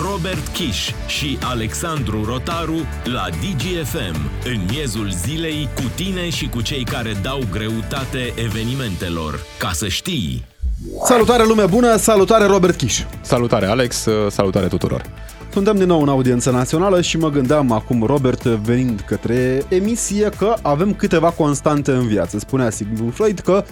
[0.00, 6.84] Robert Kiș și Alexandru Rotaru la DGFM, în miezul zilei, cu tine și cu cei
[6.84, 9.40] care dau greutate evenimentelor.
[9.58, 10.44] Ca să știi!
[11.04, 13.02] Salutare lume bună, salutare Robert Kiș.
[13.20, 15.02] Salutare Alex, salutare tuturor.
[15.52, 20.54] Suntem din nou în audiență națională și mă gândeam acum, Robert, venind către emisie, că
[20.62, 22.38] avem câteva constante în viață.
[22.38, 23.64] Spunea Sigmund Freud că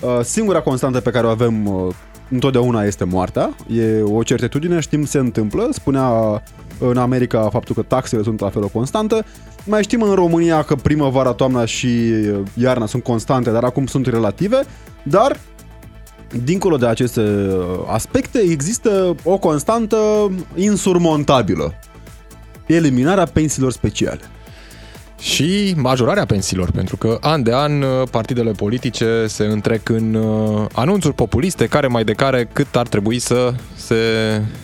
[0.00, 1.94] uh, singura constantă pe care o avem uh,
[2.30, 3.56] întotdeauna este moartea.
[3.68, 5.68] E o certitudine, știm se întâmplă.
[5.72, 6.42] Spunea
[6.78, 9.24] în America faptul că taxele sunt la fel o constantă.
[9.64, 11.88] Mai știm în România că primăvara, toamna și
[12.54, 14.60] iarna sunt constante, dar acum sunt relative.
[15.02, 15.40] Dar
[16.44, 17.48] dincolo de aceste
[17.86, 19.96] aspecte, există o constantă
[20.54, 21.74] insurmontabilă.
[22.66, 24.20] Eliminarea pensiilor speciale
[25.24, 30.66] și majorarea pensiilor, pentru că an de an uh, partidele politice se întrec în uh,
[30.72, 33.94] anunțuri populiste care mai de care cât ar trebui să se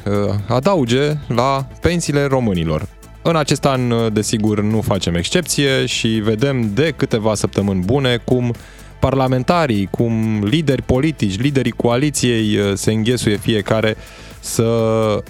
[0.04, 2.88] uh, adauge la pensiile românilor.
[3.22, 8.54] În acest an, desigur, nu facem excepție și vedem de câteva săptămâni bune cum
[8.98, 13.96] parlamentarii, cum lideri politici, liderii coaliției se înghesuie fiecare
[14.40, 14.64] să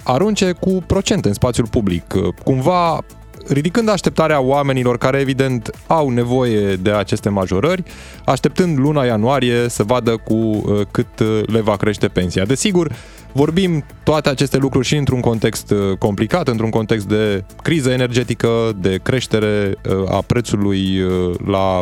[0.03, 2.13] arunce cu procente în spațiul public.
[2.43, 3.03] Cumva
[3.47, 7.83] ridicând așteptarea oamenilor care evident au nevoie de aceste majorări,
[8.25, 12.45] așteptând luna ianuarie să vadă cu uh, cât uh, le va crește pensia.
[12.45, 12.91] Desigur,
[13.31, 18.99] vorbim toate aceste lucruri și într-un context uh, complicat, într-un context de criză energetică, de
[19.03, 19.75] creștere
[20.07, 21.01] a prețului
[21.45, 21.81] la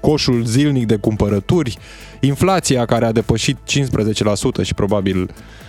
[0.00, 1.78] coșul zilnic de cumpărături,
[2.20, 3.56] inflația care a depășit
[4.60, 5.61] 15% și probabil Uh,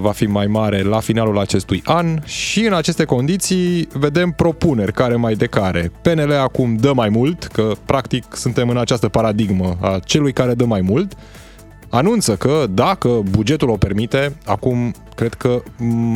[0.00, 2.20] va fi mai mare la finalul acestui an.
[2.24, 5.92] Și în aceste condiții vedem propuneri care mai de care.
[6.02, 10.64] PNL acum dă mai mult, că practic suntem în această paradigmă a celui care dă
[10.64, 11.12] mai mult,
[11.88, 15.62] anunță că dacă bugetul o permite, acum cred că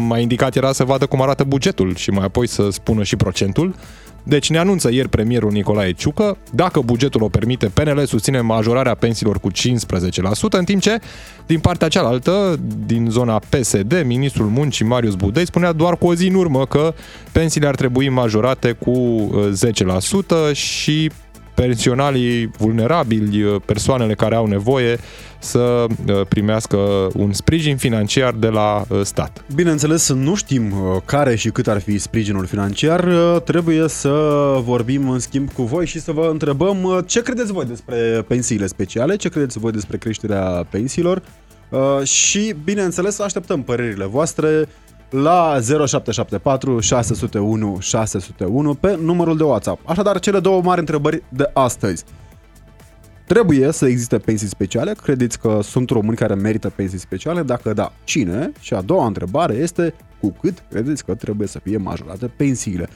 [0.09, 3.75] mai indicat era să vadă cum arată bugetul și mai apoi să spună și procentul,
[4.23, 9.41] deci ne anunță ieri premierul Nicolae Ciucă, dacă bugetul o permite, PNL susține majorarea pensiilor
[9.41, 9.53] cu 15%,
[10.51, 10.99] în timp ce,
[11.47, 16.27] din partea cealaltă, din zona PSD, ministrul muncii Marius Budei spunea doar cu o zi
[16.27, 16.95] în urmă că
[17.33, 21.11] pensiile ar trebui majorate cu 10% uh, și
[21.55, 24.99] pensionalii vulnerabili, uh, persoanele care au nevoie
[25.39, 26.77] să uh, primească
[27.15, 29.45] un sprijin financiar de la uh, stat.
[29.55, 30.73] Bineînțeles, nu știm
[31.05, 33.05] care și cât ar fi sprijinul financiar.
[33.45, 34.09] Trebuie să
[34.65, 39.17] vorbim în schimb cu voi și să vă întrebăm ce credeți voi despre pensiile speciale,
[39.17, 41.23] ce credeți voi despre creșterea pensiilor
[42.03, 44.69] și, bineînțeles, așteptăm părerile voastre
[45.11, 49.89] la 0774 601 601 pe numărul de WhatsApp.
[49.89, 52.05] Așadar, cele două mari întrebări de astăzi.
[53.27, 54.93] Trebuie să existe pensii speciale?
[55.03, 57.43] Credeți că sunt români care merită pensii speciale?
[57.43, 58.53] Dacă da, cine?
[58.61, 62.89] Și a doua întrebare este cu cât credeți că trebuie să fie majorate pensiile?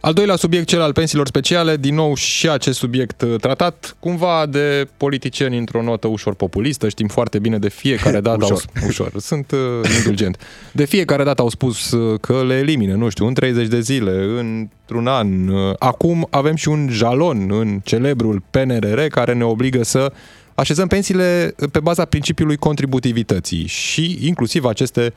[0.00, 4.46] Al doilea subiect, cel al pensiilor speciale, din nou și acest subiect uh, tratat cumva
[4.46, 8.62] de politicieni într-o notă ușor populistă, știm foarte bine de fiecare dată ușor.
[8.80, 9.58] Au, ușor, sunt uh,
[9.96, 10.38] indulgent.
[10.72, 14.10] De fiecare dată au spus uh, că le elimine, nu știu, în 30 de zile,
[14.38, 15.48] într-un an.
[15.48, 20.12] Uh, acum avem și un jalon în celebrul PNRR care ne obligă să
[20.54, 25.12] așezăm pensiile pe baza principiului contributivității și inclusiv aceste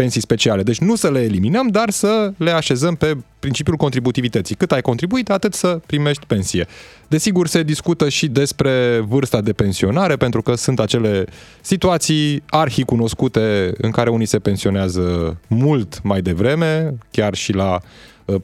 [0.00, 0.62] pensii speciale.
[0.62, 4.54] Deci nu să le eliminăm, dar să le așezăm pe principiul contributivității.
[4.54, 6.66] Cât ai contribuit, atât să primești pensie.
[7.08, 11.24] Desigur, se discută și despre vârsta de pensionare, pentru că sunt acele
[11.60, 17.80] situații arhi cunoscute în care unii se pensionează mult mai devreme, chiar și la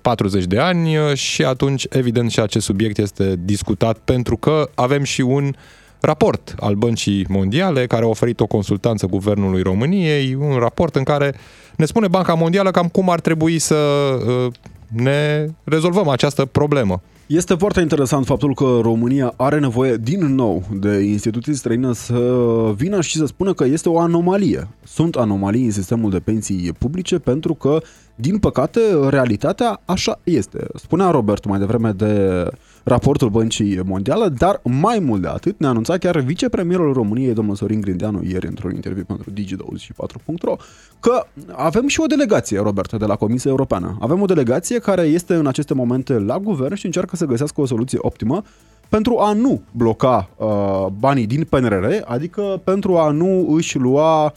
[0.03, 5.03] 40 uh, de ani și atunci, evident, și acest subiect este discutat pentru că avem
[5.03, 5.55] și un uh,
[6.01, 11.35] raport al Băncii Mondiale, care a oferit o consultanță Guvernului României, un raport în care
[11.77, 14.53] ne spune Banca Mondială cam cum ar trebui să uh,
[14.89, 17.03] ne rezolvăm această problemă.
[17.27, 23.01] Este foarte interesant faptul că România are nevoie din nou de instituții străine să vină
[23.01, 24.69] și să spună că este o anomalie.
[24.85, 27.79] Sunt anomalii în sistemul de pensii publice pentru că,
[28.15, 30.67] din păcate, realitatea așa este.
[30.75, 32.45] Spunea Robert mai devreme de
[32.85, 37.81] raportul Băncii Mondiale, dar mai mult de atât ne anunța chiar vicepremierul României, domnul Sorin
[37.81, 40.57] Grindeanu, ieri într-un interviu pentru Digi24.ro,
[41.01, 43.97] că avem și o delegație, Robert, de la Comisia Europeană.
[44.01, 47.67] Avem o delegație care este în aceste momente la guvern și încearcă să găsească o
[47.67, 48.43] soluție optimă
[48.89, 54.33] pentru a nu bloca uh, banii din PNRR, adică pentru a nu își lua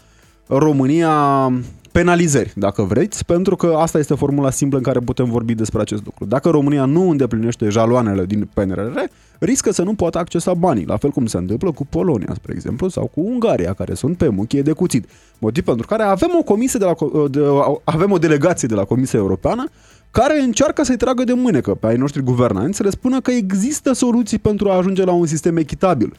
[0.48, 1.52] România
[1.92, 6.06] penalizări, dacă vreți, pentru că asta este formula simplă în care putem vorbi despre acest
[6.06, 6.26] lucru.
[6.26, 8.98] Dacă România nu îndeplinește jaloanele din PNRR,
[9.40, 12.88] riscă să nu poată accesa banii, la fel cum se întâmplă cu Polonia, spre exemplu,
[12.88, 15.10] sau cu Ungaria, care sunt pe muchie de cuțit.
[15.40, 16.96] Motiv pentru care avem o comisie de la,
[17.30, 17.42] de,
[17.84, 19.70] avem o delegație de la Comisia Europeană
[20.12, 23.94] care încearcă să-i tragă de mânecă pe ai noștri guvernanți, să le spună că există
[23.94, 26.14] soluții pentru a ajunge la un sistem echitabil.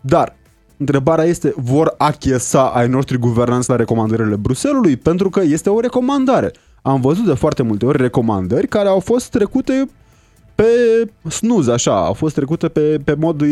[0.00, 0.36] Dar
[0.76, 4.96] Întrebarea este, vor achiesa ai noștri guvernanți la recomandările Bruselului?
[4.96, 6.52] Pentru că este o recomandare.
[6.82, 9.88] Am văzut de foarte multe ori recomandări care au fost trecute
[10.54, 10.64] pe
[11.28, 13.42] snuz, așa, au fost trecute pe, pe mod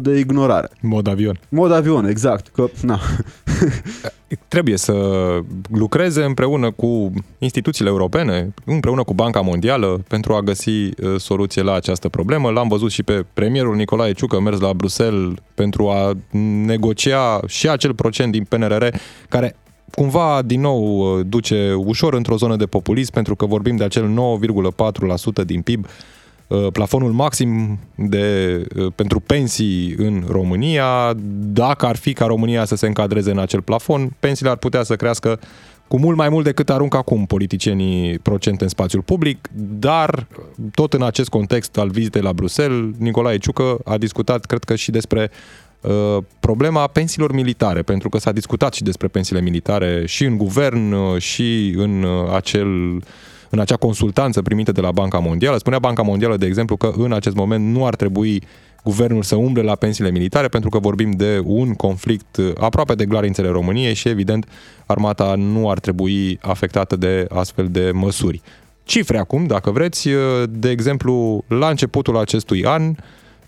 [0.00, 0.68] de ignorare.
[0.80, 1.38] Mod avion.
[1.48, 2.48] Mod avion, exact.
[2.48, 3.00] Că, na.
[4.48, 4.94] Trebuie să
[5.70, 11.74] lucreze împreună cu instituțiile europene, împreună cu Banca Mondială, pentru a găsi uh, soluție la
[11.74, 12.50] această problemă.
[12.50, 16.12] L-am văzut și pe premierul Nicolae Ciucă mers la Bruxelles pentru a
[16.66, 18.86] negocia și acel procent din PNRR
[19.28, 19.56] care
[19.90, 24.14] cumva, din nou, uh, duce ușor într-o zonă de populism, pentru că vorbim de acel
[25.40, 26.15] 9,4% din PIB Uh,
[26.72, 31.14] plafonul maxim de, uh, pentru pensii în România.
[31.38, 34.96] Dacă ar fi ca România să se încadreze în acel plafon, pensiile ar putea să
[34.96, 35.38] crească
[35.88, 39.48] cu mult mai mult decât aruncă acum politicienii procente în spațiul public,
[39.78, 40.26] dar
[40.74, 44.90] tot în acest context al vizitei la Bruxelles, Nicolae Ciucă a discutat, cred că și
[44.90, 45.30] despre
[45.80, 50.92] uh, problema pensiilor militare, pentru că s-a discutat și despre pensiile militare și în guvern
[50.92, 53.02] uh, și în uh, acel uh,
[53.50, 55.56] în acea consultanță primită de la Banca Mondială.
[55.56, 58.42] Spunea Banca Mondială, de exemplu, că în acest moment nu ar trebui
[58.84, 63.48] guvernul să umble la pensiile militare pentru că vorbim de un conflict aproape de glarințele
[63.48, 64.46] României și evident
[64.86, 68.40] armata nu ar trebui afectată de astfel de măsuri.
[68.84, 70.08] Cifre acum, dacă vreți,
[70.48, 72.94] de exemplu, la începutul acestui an,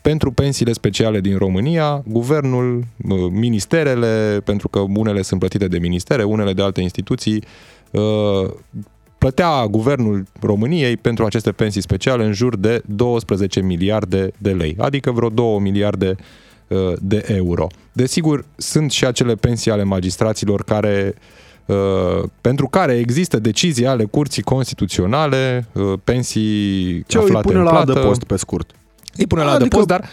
[0.02, 2.84] pentru pensiile speciale din România, guvernul,
[3.30, 7.44] ministerele, pentru că unele sunt plătite de ministere, unele de alte instituții,
[9.18, 15.10] plătea guvernul României pentru aceste pensii speciale în jur de 12 miliarde de lei, adică
[15.10, 16.14] vreo 2 miliarde
[16.68, 17.66] uh, de euro.
[17.92, 21.14] Desigur, sunt și acele pensii ale magistraților care
[21.66, 21.76] uh,
[22.40, 27.70] pentru care există decizii ale curții constituționale, uh, pensii Ce aflate îi pune în la
[27.70, 27.90] plată.
[27.90, 28.70] adăpost pe scurt.
[29.16, 30.08] Îi pune la Adică- adăpost, dar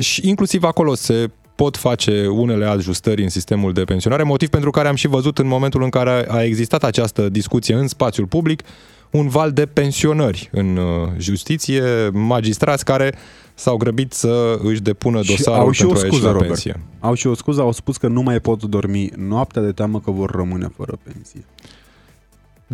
[0.00, 1.30] și inclusiv acolo se
[1.62, 5.46] pot face unele ajustări în sistemul de pensionare, motiv pentru care am și văzut în
[5.46, 8.62] momentul în care a existat această discuție în spațiul public,
[9.10, 11.82] un val de pensionări în uh, justiție,
[12.12, 13.14] magistrați care
[13.54, 16.32] s-au grăbit să își depună Și dosarul au și o pentru a ieși scuză, la
[16.32, 16.48] Robert.
[16.48, 16.80] pensie.
[17.00, 20.10] Au și o scuză, au spus că nu mai pot dormi noaptea de teamă că
[20.10, 21.44] vor rămâne fără pensie.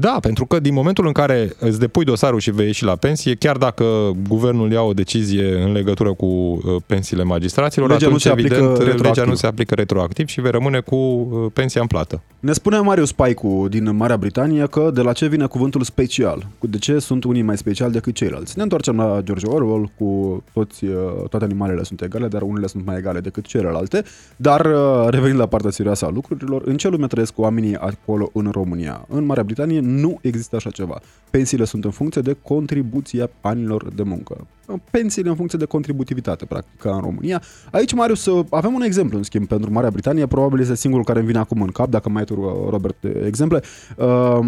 [0.01, 3.35] Da, pentru că din momentul în care îți depui dosarul și vei ieși la pensie,
[3.35, 3.85] chiar dacă
[4.29, 8.55] guvernul ia o decizie în legătură cu uh, pensiile magistraților, Legea nu atunci se aplică
[8.55, 9.25] evident legea retroactiv.
[9.25, 12.23] nu se aplică retroactiv și vei rămâne cu uh, pensia în plată.
[12.41, 16.47] Ne spune Marius Paicu din Marea Britanie că de la ce vine cuvântul special?
[16.59, 18.57] Cu De ce sunt unii mai speciali decât ceilalți?
[18.57, 20.93] Ne întoarcem la George Orwell cu toți, uh,
[21.29, 24.03] toate animalele sunt egale, dar unele sunt mai egale decât celelalte.
[24.37, 28.49] Dar uh, revenind la partea serioasă a lucrurilor, în ce lume trăiesc oamenii acolo în
[28.53, 29.07] România?
[29.09, 31.01] În Marea Britanie nu există așa ceva.
[31.31, 34.47] Pensiile sunt în funcție de contribuția anilor de muncă.
[34.91, 37.43] Pensiile în funcție de contributivitate, practic, ca în România.
[37.73, 40.27] Aici, Marius, uh, avem un exemplu, în schimb, pentru Marea Britanie.
[40.27, 42.97] Probabil este singurul care îmi vine acum în cap, dacă mai ai tu, uh, Robert,
[43.25, 43.63] exemple.
[43.97, 44.39] Uh,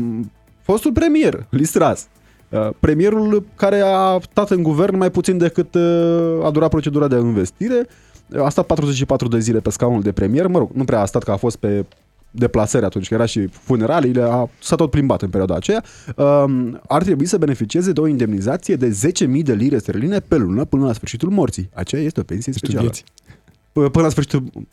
[0.60, 2.08] fostul premier, Liz Truss.
[2.48, 7.16] Uh, Premierul care a stat în guvern mai puțin decât uh, a durat procedura de
[7.16, 7.86] investire,
[8.38, 11.22] a stat 44 de zile pe scaunul de premier, mă rog, nu prea a stat
[11.22, 11.84] că a fost pe
[12.30, 15.82] deplasări atunci, că era și funeraliile, a, s-a tot plimbat în perioada aceea,
[16.16, 18.98] um, ar trebui să beneficieze de o indemnizație de
[19.36, 21.70] 10.000 de lire sterline pe lună până la sfârșitul morții.
[21.74, 22.90] Aceea este o pensie Știu specială.
[22.92, 23.04] vieții.
[23.70, 24.40] P- Până la sfârșitul...
[24.40, 24.66] Până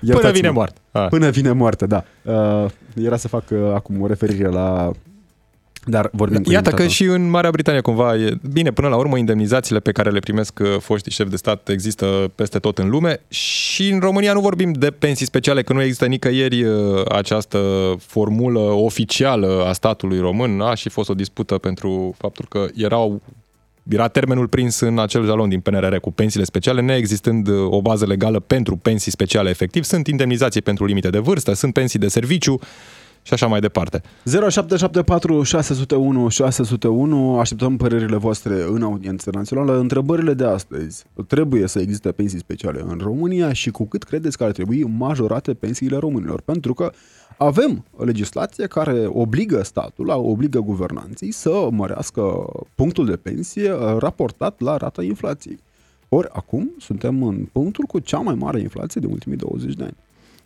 [0.00, 0.30] Iertați-mă.
[0.32, 0.80] vine moarte.
[0.90, 1.06] Ah.
[1.08, 2.04] Până vine moarte, da.
[2.22, 4.90] Uh, era să fac uh, acum o referire la...
[5.86, 7.06] Dar vorbim cu Iată că invitatul.
[7.06, 8.38] și în Marea Britanie cumva e...
[8.52, 12.30] Bine, până la urmă indemnizațiile pe care le primesc uh, foștii șefi de stat există
[12.34, 16.06] peste tot în lume și în România nu vorbim de pensii speciale, că nu există
[16.06, 17.58] nicăieri uh, această
[17.98, 20.60] formulă oficială a statului român.
[20.60, 23.22] A și fost o dispută pentru faptul că erau
[23.88, 28.06] era termenul prins în acel jalon din PNRR cu pensiile speciale, neexistând uh, o bază
[28.06, 29.84] legală pentru pensii speciale efectiv.
[29.84, 32.60] Sunt indemnizații pentru limite de vârstă, sunt pensii de serviciu
[33.26, 34.02] și așa mai departe.
[34.24, 39.78] 0774 601 601 Așteptăm părerile voastre în audiență națională.
[39.78, 41.04] Întrebările de astăzi.
[41.26, 45.54] Trebuie să existe pensii speciale în România și cu cât credeți că ar trebui majorate
[45.54, 46.40] pensiile românilor?
[46.40, 46.92] Pentru că
[47.36, 54.76] avem legislație care obligă statul, obligă guvernanții să mărească punctul de pensie uh, raportat la
[54.76, 55.58] rata inflației.
[56.08, 59.96] Ori acum suntem în punctul cu cea mai mare inflație de ultimii 20 de ani.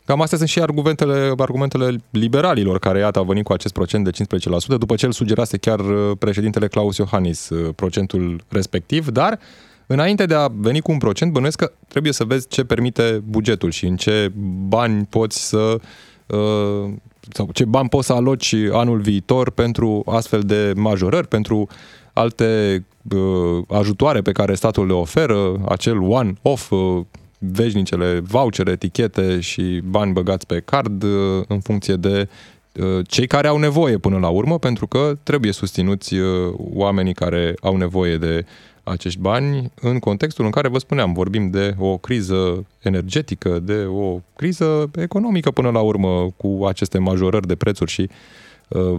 [0.08, 4.10] Cam astea sunt și argumentele, argumentele liberalilor care, iată, au venit cu acest procent de
[4.10, 9.38] 15%, după ce îl sugerase chiar uh, președintele Claus Iohannis uh, procentul respectiv, dar
[9.86, 13.70] înainte de a veni cu un procent, bănuiesc că trebuie să vezi ce permite bugetul
[13.70, 14.32] și în ce
[14.68, 15.80] bani poți să
[16.26, 16.92] uh,
[17.32, 21.68] sau ce bani poți să aloci anul viitor pentru astfel de majorări, pentru
[22.12, 22.84] alte
[23.14, 27.00] uh, ajutoare pe care statul le oferă, acel one-off, uh,
[27.38, 31.10] veșnicele vouchere, etichete și bani băgați pe card uh,
[31.48, 32.28] în funcție de
[32.72, 37.54] uh, cei care au nevoie până la urmă, pentru că trebuie susținuți uh, oamenii care
[37.60, 38.44] au nevoie de
[38.82, 44.20] acești bani în contextul în care, vă spuneam, vorbim de o criză energetică, de o
[44.36, 48.16] criză economică până la urmă cu aceste majorări de prețuri și uh,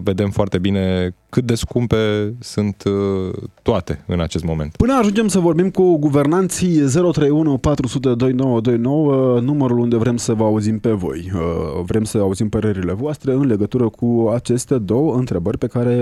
[0.03, 4.75] vedem foarte bine cât de scumpe sunt uh, toate în acest moment.
[4.75, 10.79] Până ajungem să vorbim cu guvernanții 031 400 2929, numărul unde vrem să vă auzim
[10.79, 11.31] pe voi.
[11.33, 11.41] Uh,
[11.85, 15.95] vrem să auzim părerile voastre în legătură cu aceste două întrebări pe care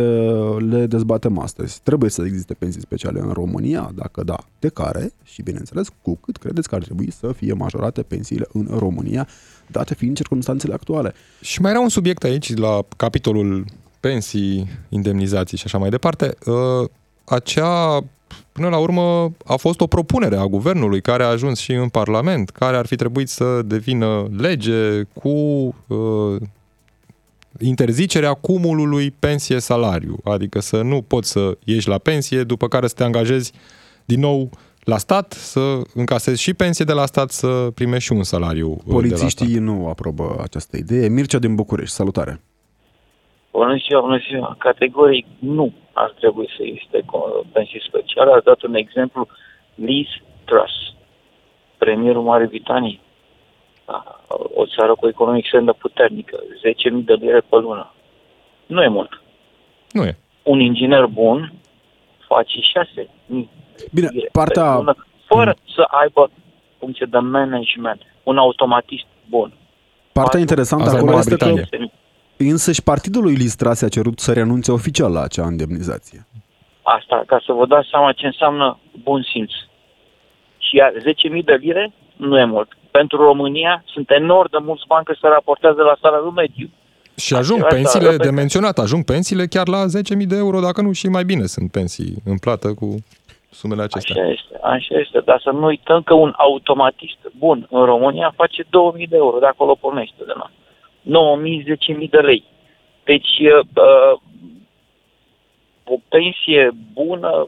[0.69, 1.79] le dezbatem astăzi.
[1.83, 3.91] Trebuie să existe pensii speciale în România?
[3.95, 5.11] Dacă da, de care?
[5.23, 9.27] Și bineînțeles, cu cât credeți că ar trebui să fie majorate pensiile în România,
[9.67, 11.13] date fiind circunstanțele actuale?
[11.41, 13.65] Și mai era un subiect aici la capitolul
[13.99, 16.89] pensii, indemnizații și așa mai departe, uh,
[17.25, 18.03] acea,
[18.51, 22.49] până la urmă, a fost o propunere a guvernului care a ajuns și în Parlament,
[22.49, 25.29] care ar fi trebuit să devină lege cu
[25.87, 26.41] uh,
[27.59, 33.03] interzicerea cumulului pensie-salariu, adică să nu poți să ieși la pensie, după care să te
[33.03, 33.51] angajezi
[34.05, 34.49] din nou
[34.93, 39.57] la stat, să încasezi și pensie de la stat, să primești și un salariu Polițiștii
[39.69, 41.07] nu aprobă această idee.
[41.09, 42.41] Mircea din București, salutare!
[43.51, 44.55] Bună ziua, bună ziua.
[44.59, 47.05] Categoric nu ar trebui să existe
[47.51, 48.31] pensii speciale.
[48.31, 49.27] A dat un exemplu
[49.75, 50.07] Liz
[50.45, 50.73] Truss,
[51.77, 53.01] premierul Marii Britanii,
[53.85, 54.21] da,
[54.53, 57.93] o țară cu economie extrem de puternică, 10.000 de lire pe lună.
[58.65, 59.21] Nu e mult.
[59.91, 60.17] Nu e.
[60.43, 61.53] Un inginer bun
[62.27, 62.59] face
[63.29, 63.56] 6.000
[63.91, 64.75] Bine, partea...
[64.75, 65.73] Lună, fără mm.
[65.75, 66.29] să aibă
[66.79, 69.53] funcție de management, un automatist bun.
[70.11, 71.53] Partea interesantă acolo este că
[72.37, 76.25] Însă partidul lui Listrase a cerut să renunțe oficial la acea indemnizație.
[76.81, 79.51] Asta, ca să vă dați seama ce înseamnă bun simț.
[80.57, 80.81] Și
[81.39, 82.77] 10.000 de lire nu e mult.
[82.91, 86.69] Pentru România sunt enorm de mulți bani că se raportează la salariul mediu.
[87.15, 90.91] Și ajung Așa pensiile de menționat, ajung pensiile chiar la 10.000 de euro, dacă nu
[90.91, 92.95] și mai bine sunt pensii în plată cu
[93.49, 94.23] sumele acestea.
[94.23, 98.63] Așa este, așa este, dar să nu uităm că un automatist bun în România face
[98.63, 98.69] 2.000
[99.09, 100.51] de euro, de acolo pornește de noi.
[101.07, 102.43] 9.000-10.000 de lei.
[103.03, 104.19] Deci, uh,
[105.83, 107.47] o pensie bună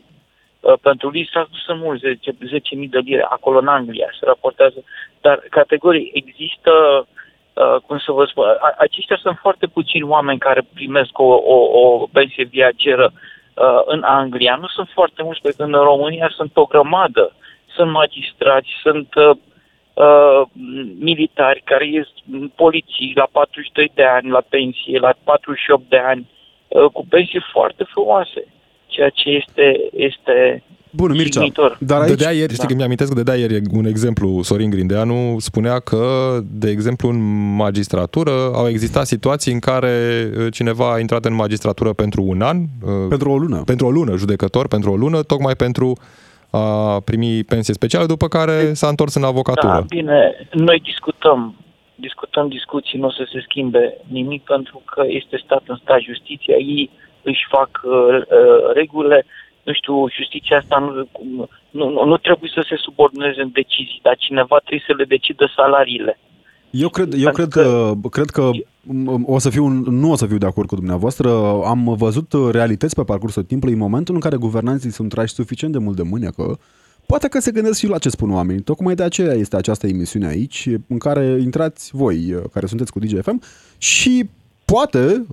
[0.60, 4.84] uh, pentru lista sunt mulți, 10.000 de lire, acolo în Anglia se raportează,
[5.22, 6.72] dar categorii există,
[7.54, 8.46] uh, cum să vă spun,
[8.78, 13.14] aceștia sunt foarte puțini oameni care primesc o, o, o pensie viageră
[13.60, 14.56] uh, în Anglia.
[14.56, 17.34] Nu sunt foarte mulți, pentru că în România sunt o grămadă.
[17.76, 19.36] Sunt magistrați, sunt uh,
[19.94, 20.42] uh,
[21.00, 22.08] militari care ies
[22.56, 26.30] poliții la 42 de ani, la pensie, la 48 de ani,
[26.68, 28.44] uh, cu pensii foarte frumoase,
[28.90, 31.46] ceea ce este, este Bun, Mircea,
[31.80, 32.10] dar aici...
[32.10, 32.68] Dădea ieri, știi da.
[32.68, 36.04] că mi-amintesc că dădea ieri un exemplu, Sorin Grindeanu spunea că,
[36.52, 37.20] de exemplu, în
[37.56, 39.94] magistratură au existat situații în care
[40.38, 42.58] uh, cineva a intrat în magistratură pentru un an.
[42.58, 43.62] Uh, pentru o lună.
[43.66, 45.98] Pentru o lună, judecător, pentru o lună, tocmai pentru uh,
[46.50, 49.74] a primi pensie specială, după care s-a întors în avocatură.
[49.74, 51.56] Da, bine, noi discutăm,
[51.96, 56.56] discutăm discuții, nu o să se schimbe nimic pentru că este stat în stat justiția,
[56.56, 56.90] ei
[57.24, 59.26] își fac uh, uh, regulile,
[59.64, 60.92] nu știu, justiția asta nu,
[61.72, 65.52] nu, nu, nu trebuie să se subordoneze în decizii, dar cineva trebuie să le decidă
[65.56, 66.20] salariile.
[66.70, 68.50] Eu cred, eu cred că, cred că
[69.24, 71.30] o să fiu, nu o să fiu de acord cu dumneavoastră.
[71.66, 75.80] Am văzut realități pe parcursul timpului în momentul în care guvernanții sunt trași suficient de
[75.80, 76.58] mult de mâine că
[77.06, 78.62] poate că se gândesc și la ce spun oamenii.
[78.62, 83.42] Tocmai de aceea este această emisiune aici în care intrați voi, care sunteți cu DGFM
[83.78, 84.30] și
[84.66, 85.26] poate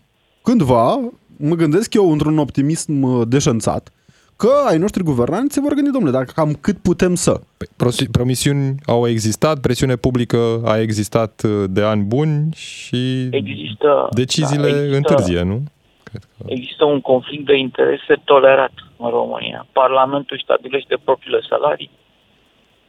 [0.43, 1.01] cândva,
[1.39, 3.91] mă gândesc eu într-un optimism deșanțat,
[4.37, 7.41] că ai noștri guvernanți se vor gândi, domnule, dacă cam cât putem să.
[7.57, 14.71] Păi, promisiuni au existat, presiune publică a existat uh, de ani buni și există, deciziile
[14.71, 15.63] da, există, întârzie, nu?
[16.03, 16.45] Cred că...
[16.47, 19.67] Există un conflict de interese tolerat în România.
[19.73, 21.91] Parlamentul stabilește propriile salarii,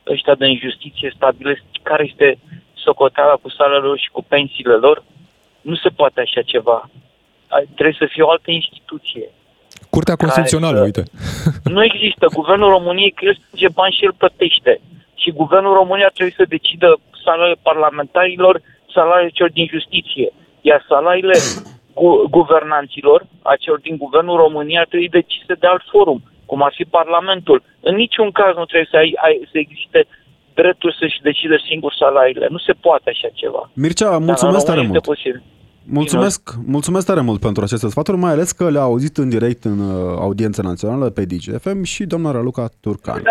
[0.10, 2.40] ăștia de injustiție stabilesc care este
[2.74, 5.04] socoteala cu salariul și cu pensiile lor.
[5.62, 6.90] Nu se poate așa ceva.
[7.76, 9.26] Trebuie să fie o altă instituție
[9.90, 11.04] Curtea Constituțională, uite.
[11.76, 12.26] Nu există.
[12.34, 14.82] Guvernul României crește bani și el plătește.
[15.16, 18.62] Și Guvernul României trebuie să decidă salariile parlamentarilor,
[18.94, 20.28] salariile celor din justiție.
[20.62, 21.38] Iar salariile
[21.94, 26.74] gu- guvernanților, a celor din Guvernul României, ar trebui decise de alt forum, cum ar
[26.76, 27.64] fi Parlamentul.
[27.80, 30.08] În niciun caz nu trebuie să, ai, ai, să existe
[30.54, 32.48] dreptul să-și decide singur salariile.
[32.50, 33.70] Nu se poate așa ceva.
[33.74, 35.08] Mircea, Dar mulțumesc în tare România mult.
[35.08, 35.44] este posibil.
[35.90, 39.80] Mulțumesc, mulțumesc tare mult pentru aceste sfaturi, mai ales că le-a auzit în direct în
[39.80, 43.22] uh, audiența națională pe DGFM și doamna Raluca Turcan.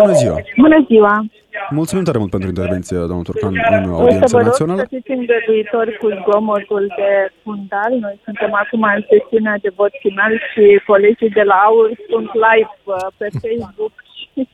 [0.00, 0.36] Bună ziua!
[0.56, 1.24] Bună ziua!
[1.70, 4.80] Mulțumim tare mult pentru intervenție, domnul Turcan, în O să audiența vă rog națională.
[4.80, 7.10] să fiți îngăduitori cu zgomotul de
[7.42, 7.92] fundal.
[8.06, 12.74] Noi suntem acum în sesiunea de vot final și colegii de la AUR sunt live
[12.84, 13.92] uh, pe Facebook.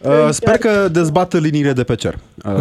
[0.00, 2.14] Uh, sper că dezbat liniile de pe cer.
[2.44, 2.52] Uh,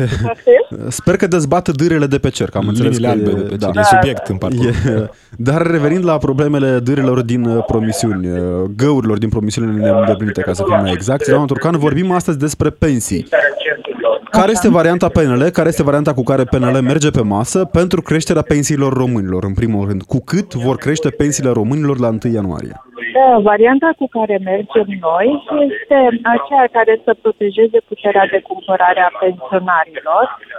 [0.00, 0.88] e, Poftim?
[0.98, 3.48] sper că dezbat dârele de pe cer, că am înțeles Liniile că albe e, de
[3.48, 3.70] pe da.
[3.70, 3.80] cer.
[3.80, 4.84] E subiect în parcurs.
[4.84, 8.38] E, dar revenind la problemele dârelor din uh, promisiuni, uh,
[8.76, 13.28] găurilor din promisiunile neîndeplinite, ca să fim mai exact, doamna Turcan, vorbim astăzi despre pensii.
[14.30, 15.42] Care este varianta PNL?
[15.58, 19.86] Care este varianta cu care PNL merge pe masă pentru creșterea pensiilor românilor, în primul
[19.88, 20.02] rând?
[20.02, 22.74] Cu cât vor crește pensiile românilor la 1 ianuarie?
[23.16, 25.28] Da, varianta cu care mergem noi
[25.68, 25.98] este
[26.36, 30.49] aceea care să protejeze puterea de cumpărare a pensionarilor uh,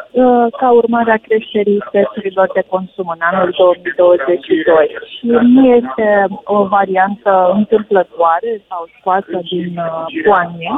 [0.60, 4.89] ca urmare a creșterii prețurilor de consum în anul 2022.
[5.13, 10.72] Și nu este o variantă întâmplătoare sau scoasă din uh, poanie.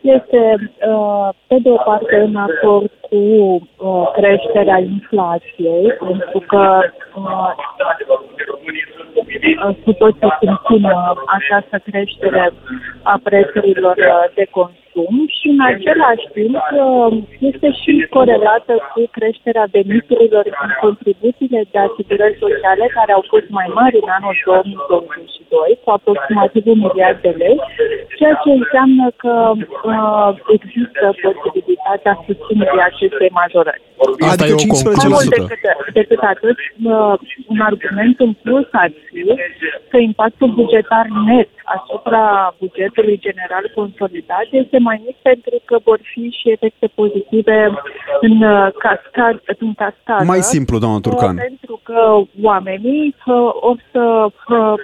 [0.00, 6.80] Este, uh, pe de o parte, în acord cu uh, creșterea inflației, pentru că
[7.14, 7.54] uh,
[9.66, 12.52] Uh, cu toții simțim uh, această creștere
[13.02, 14.78] a prețurilor uh, de consum
[15.36, 17.12] și în același timp uh,
[17.50, 23.68] este și corelată cu creșterea veniturilor din contribuțiile de asigurări sociale care au fost mai
[23.78, 27.58] mari în anul 2022 cu aproximativ un miliard de lei,
[28.18, 29.34] ceea ce înseamnă că
[29.92, 33.82] uh, există posibilitatea susținerii acestei majorări.
[34.30, 34.96] Asta Adică e o 15%.
[34.96, 35.36] Mai mult 15%.
[35.36, 35.62] decât,
[36.00, 36.58] decât atât,
[36.92, 37.14] uh,
[37.52, 39.22] un argument în plus ar fi
[39.90, 46.28] că impactul bugetar net asupra bugetului general consolidat este mai mic pentru că vor fi
[46.38, 47.58] și efecte pozitive
[48.20, 50.24] în uh, cascad, în cascadă.
[50.24, 51.34] Mai simplu, doamna Turcan.
[51.36, 52.00] Uh, Pentru că
[52.42, 53.34] oamenii uh,
[53.70, 54.04] o să
[54.48, 54.74] uh,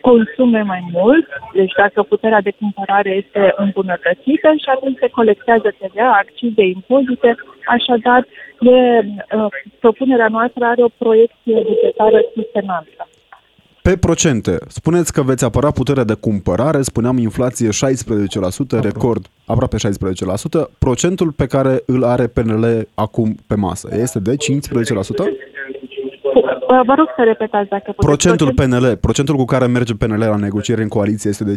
[0.00, 6.10] consume mai mult, deci dacă puterea de cumpărare este îmbunătățită și atunci se colectează TVA,
[6.22, 7.34] accize, impozite,
[7.76, 8.26] așadar
[8.60, 9.46] e, uh,
[9.80, 13.04] propunerea noastră are o proiecție bugetară sustenabilă.
[13.88, 19.80] Pe procente, spuneți că veți apăra puterea de cumpărare, spuneam inflație 16%, record aproape 16%,
[20.78, 24.36] procentul pe care îl are PNL acum pe masă este de 15%?
[26.74, 28.06] Uh, Vă rog să repetați dacă puteți.
[28.06, 31.56] Procentul PNL, procentul cu care merge PNL la negocieri în coaliție este de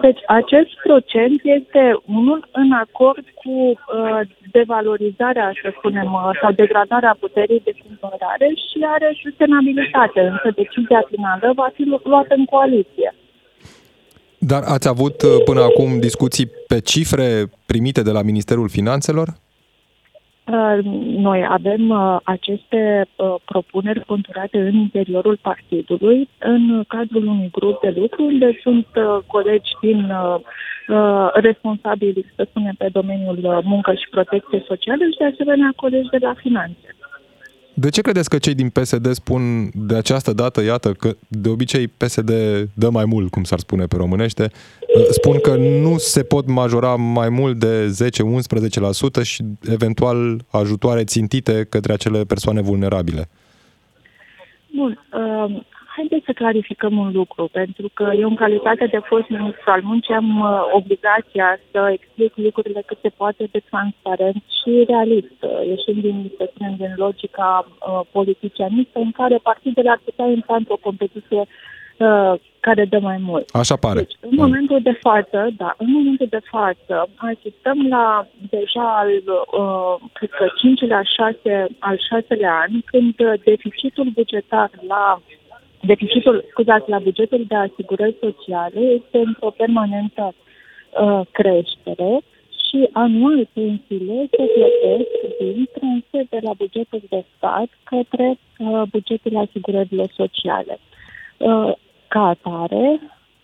[0.00, 1.82] Deci acest procent este
[2.18, 4.20] unul în acord cu uh,
[4.58, 11.52] devalorizarea, să spunem, uh, sau degradarea puterii de cumpărare și are sustenabilitate, însă decizia finală
[11.54, 13.14] va fi lu- luată în coaliție.
[14.38, 17.26] Dar ați avut uh, până acum discuții pe cifre
[17.66, 19.28] primite de la Ministerul Finanțelor?
[20.50, 20.78] Uh,
[21.16, 27.94] Noi avem uh, aceste uh, propuneri conturate în interiorul partidului, în cadrul unui grup de
[27.96, 30.36] lucru, unde sunt uh, colegi din uh,
[30.88, 36.08] uh, responsabili, să spunem, pe domeniul uh, muncă și protecție socială și, de asemenea, colegi
[36.08, 36.96] de la finanțe.
[37.80, 41.88] De ce credeți că cei din PSD spun de această dată, iată, că de obicei
[41.88, 42.30] PSD
[42.74, 44.50] dă mai mult, cum s-ar spune pe românește,
[44.96, 47.86] uh, spun că nu se pot majora mai mult de
[49.20, 53.28] 10-11% și eventual ajutoare țintite către acele persoane vulnerabile?
[54.76, 54.98] Bun.
[56.00, 59.80] Uh, haideți să clarificăm un lucru, pentru că eu, în calitate de fost ministru al
[59.82, 65.66] muncii, am uh, obligația să explic lucrurile cât se poate de transparent și realist, uh,
[65.66, 70.78] ieșind din, să spunem, din logica uh, politicianistă în care partidele ar putea intra într-o
[70.80, 71.42] competiție
[71.96, 73.48] uh, care dă mai mult.
[73.52, 73.98] Așa pare.
[73.98, 79.10] Deci, în momentul de față, da, în momentul de față, asistăm la deja al,
[79.62, 85.20] uh, cred că 5-lea, 6, al 6-lea an, când uh, deficitul bugetar la
[85.80, 92.20] deficitul, scuzați, la bugetul de asigurări sociale este într-o permanentă uh, creștere
[92.68, 99.36] și anual pensiile se plătesc din transfer de la bugetul de stat către uh, bugetul
[99.36, 100.78] asigurărilor sociale.
[101.36, 101.72] Uh,
[102.08, 103.00] ca atare,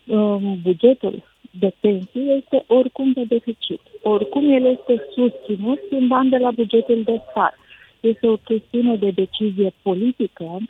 [0.07, 3.81] uh, bugetul de pensii este oricum de deficit.
[4.03, 7.59] Oricum el este susținut prin bani de la bugetul de stat.
[8.01, 10.61] Este o chestiune de decizie politică uh,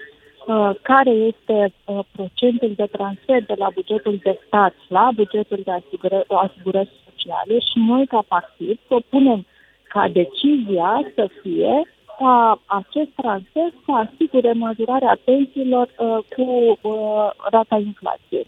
[0.82, 6.24] care este uh, procentul de transfer de la bugetul de stat la bugetul de asigură,
[6.28, 9.46] asigurări sociale și noi ca partid propunem
[9.88, 11.72] ca decizia să fie
[12.18, 16.42] ca acest transfer să asigure majorarea pensiilor uh, cu
[16.88, 18.46] uh, rata inflației.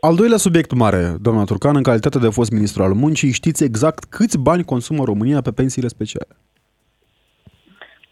[0.00, 4.04] Al doilea subiect mare, doamna Turcan, în calitate de fost ministru al muncii, știți exact
[4.04, 6.36] câți bani consumă România pe pensiile speciale?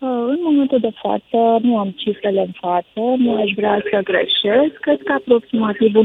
[0.01, 4.75] Uh, în momentul de față nu am cifrele în față, nu aș vrea să greșesc.
[4.81, 6.01] Cred că aproximativ 1,5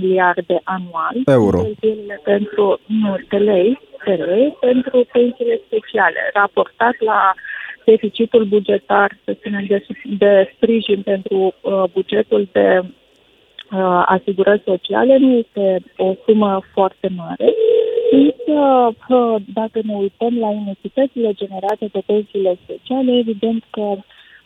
[0.00, 1.14] miliarde anual.
[1.24, 1.60] Euro.
[2.22, 7.34] Pentru, nu, de lei, de lei, pentru pensiile speciale, raportat la
[7.84, 15.32] deficitul bugetar, să spunem, de, de sprijin pentru uh, bugetul de uh, asigurări sociale, nu
[15.32, 17.54] este o sumă foarte mare.
[18.10, 18.60] Însă,
[19.54, 23.96] dacă ne uităm la inechitățile generate de pensiile speciale, evident că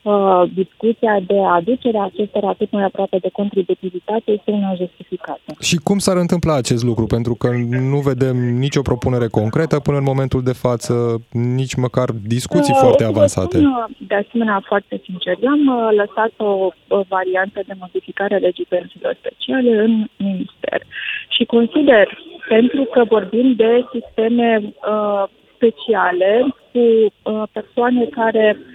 [0.02, 5.54] uh, discuția de aducerea acestora cât mai aproape de contributivitate este una justificată.
[5.60, 7.06] Și cum s-ar întâmpla acest lucru?
[7.06, 7.48] Pentru că
[7.92, 13.04] nu vedem nicio propunere concretă până în momentul de față, nici măcar discuții uh, foarte
[13.04, 13.56] avansate.
[13.56, 18.38] Spun, de asemenea, foarte sincer, eu am uh, lăsat o, o variantă de modificare a
[18.38, 20.82] legii pensiilor speciale în minister
[21.28, 28.69] și consider pentru că vorbim de sisteme uh, speciale cu uh, persoane care uh,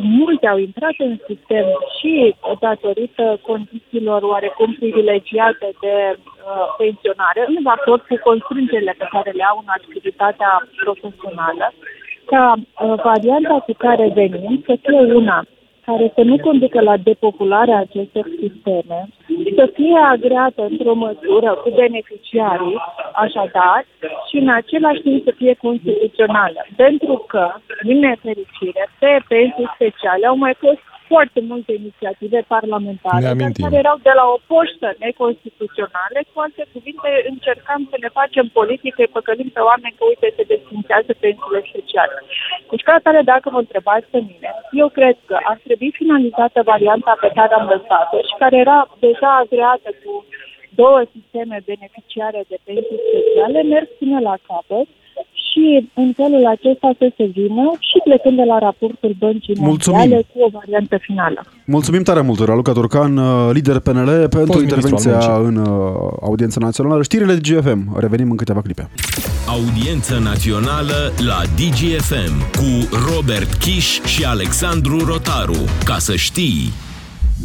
[0.00, 1.66] multe au intrat în sistem
[1.98, 9.44] și datorită condițiilor oarecum privilegiate de uh, pensionare, în raport cu constrângerile pe care le
[9.50, 11.72] au în activitatea profesională,
[12.24, 15.44] ca uh, varianta cu care venim să fie una
[15.88, 18.98] care să nu conducă la depopularea acestor sisteme,
[19.56, 22.76] să fie agreată într-o măsură cu beneficiarii,
[23.24, 23.80] așadar,
[24.28, 26.60] și în același timp să fie constituțională.
[26.76, 27.44] Pentru că,
[27.82, 33.26] din nefericire, pe pensii speciale au mai fost foarte multe inițiative parlamentare
[33.64, 36.18] care erau de la o poștă neconstituționale.
[36.32, 41.12] Cu alte cuvinte, încercam să ne facem politică, păcălim pe oameni că, uite, se desfințează
[41.24, 42.16] pensiile speciale.
[42.70, 44.50] Deci, ca atare, dacă mă întrebați pe mine,
[44.82, 49.30] eu cred că ar trebui finalizată varianta pe care am lăsat-o și care era deja
[49.42, 50.12] agreată cu
[50.82, 54.88] două sisteme beneficiare de pensii speciale, merg până la capăt
[55.50, 60.38] și în felul acesta să se vină și plecând de la raportul băncii mondiale cu
[60.46, 61.40] o variantă finală.
[61.66, 65.68] Mulțumim tare mult, Raluca Turcan, uh, lider PNL, pentru Fost intervenția în uh,
[66.22, 67.02] audiența națională.
[67.02, 67.98] Știrile de GFM.
[67.98, 68.88] Revenim în câteva clipe.
[69.48, 75.64] Audiență națională la DGFM cu Robert Kiș și Alexandru Rotaru.
[75.84, 76.86] Ca să știi...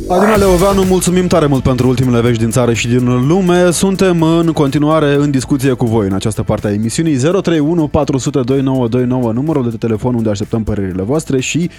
[0.08, 3.72] Adina Leoveanu, mulțumim tare mult pentru ultimele vești din țară și din lume.
[3.72, 9.32] Suntem în continuare în discuție cu voi în această parte a emisiunii 031 400 2929,
[9.32, 11.70] numărul de telefon unde așteptăm părerile voastre și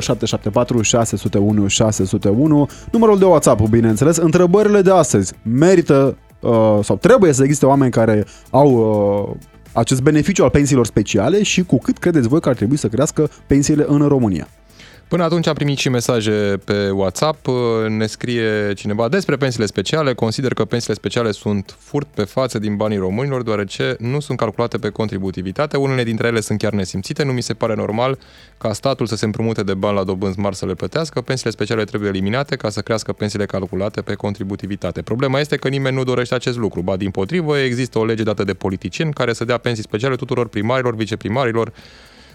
[0.00, 4.16] 0774 601 601, numărul de WhatsApp, bineînțeles.
[4.16, 8.70] Întrebările de astăzi merită uh, sau trebuie să existe oameni care au
[9.30, 9.36] uh,
[9.72, 13.30] acest beneficiu al pensiilor speciale și cu cât credeți voi că ar trebui să crească
[13.46, 14.48] pensiile în România.
[15.14, 17.46] Până atunci am primit și mesaje pe WhatsApp,
[17.88, 22.76] ne scrie cineva despre pensiile speciale, consider că pensiile speciale sunt furt pe față din
[22.76, 27.32] banii românilor, deoarece nu sunt calculate pe contributivitate, unele dintre ele sunt chiar nesimțite, nu
[27.32, 28.18] mi se pare normal
[28.58, 31.84] ca statul să se împrumute de bani la dobânzi mari să le plătească, pensiile speciale
[31.84, 35.02] trebuie eliminate ca să crească pensiile calculate pe contributivitate.
[35.02, 38.44] Problema este că nimeni nu dorește acest lucru, ba din potrivă există o lege dată
[38.44, 41.72] de politicieni care să dea pensii speciale tuturor primarilor, viceprimarilor,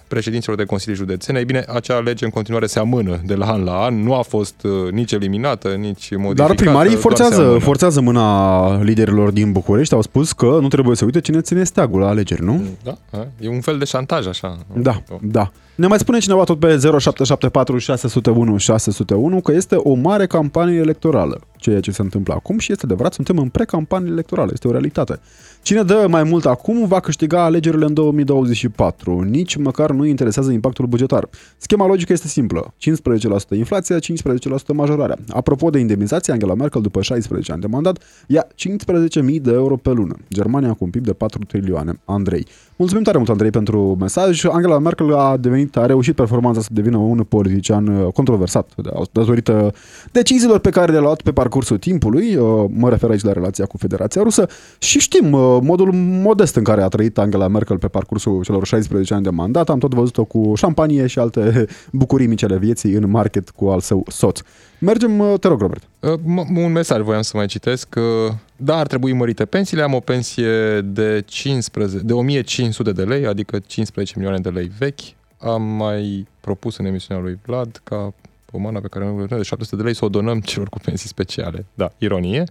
[0.09, 1.39] președinților de consilii județene.
[1.39, 4.21] Ei bine, acea lege în continuare se amână de la an la an, nu a
[4.21, 6.47] fost uh, nici eliminată, nici modificată.
[6.47, 11.21] Dar primarii forțează, forțează mâna liderilor din București, au spus că nu trebuie să uite
[11.21, 12.61] cine ține steagul la alegeri, nu?
[12.83, 12.97] Da,
[13.39, 14.57] e un fel de șantaj așa.
[14.73, 15.51] Da, da.
[15.79, 21.39] Ne mai spune cineva tot pe 0774 601 601 că este o mare campanie electorală
[21.59, 25.19] ceea ce se întâmplă acum și este adevărat, suntem în pre-campanie electorală, este o realitate.
[25.61, 29.21] Cine dă mai mult acum va câștiga alegerile în 2024.
[29.21, 31.29] Nici măcar nu interesează impactul bugetar.
[31.57, 32.73] Schema logică este simplă.
[33.53, 33.99] 15% inflația, 15%
[34.73, 35.17] majorarea.
[35.29, 39.89] Apropo de indemnizație, Angela Merkel, după 16 ani de mandat, ia 15.000 de euro pe
[39.89, 40.15] lună.
[40.33, 41.99] Germania cu un PIB de 4 trilioane.
[42.05, 42.47] Andrei.
[42.75, 44.45] Mulțumim tare mult, Andrei, pentru mesaj.
[44.45, 48.69] Angela Merkel a devenit, a reușit performanța să devină un politician uh, controversat
[49.11, 49.73] datorită
[50.11, 52.35] deciziilor pe care le-a luat pe parcursul timpului.
[52.35, 56.63] Uh, mă refer aici la relația cu Federația Rusă și știm uh, modul modest în
[56.63, 59.69] care a trăit Angela Merkel pe parcursul celor 16 ani de mandat.
[59.69, 63.79] Am tot văzut-o cu șampanie și alte bucurii mici ale vieții în market cu al
[63.79, 64.39] său soț.
[64.79, 65.83] Mergem, te rog, Robert.
[66.55, 67.95] Un mesaj voiam să mai citesc.
[68.55, 69.83] Da, ar trebui mărite pensiile.
[69.83, 75.18] Am o pensie de, 15, de 1500 de lei, adică 15 milioane de lei vechi.
[75.39, 78.13] Am mai propus în emisiunea lui Vlad ca
[78.45, 81.65] pomana pe care o de 700 de lei să o donăm celor cu pensii speciale.
[81.73, 82.43] Da, ironie.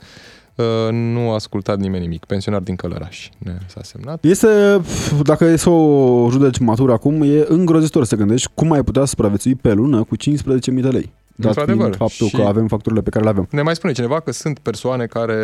[0.55, 2.24] Uh, nu a ascultat nimeni nimic.
[2.24, 4.24] Pensionar din Călăraș ne s-a semnat.
[4.24, 4.81] Este,
[5.22, 9.55] dacă e să o judeci matur acum, e îngrozitor să gândești cum ai putea supraviețui
[9.55, 11.12] pe lună cu 15.000 de lei.
[11.35, 11.81] Dat Într-adevăr.
[11.83, 13.46] fiind faptul Și- că avem facturile pe care le avem.
[13.51, 15.37] Ne mai spune cineva că sunt persoane care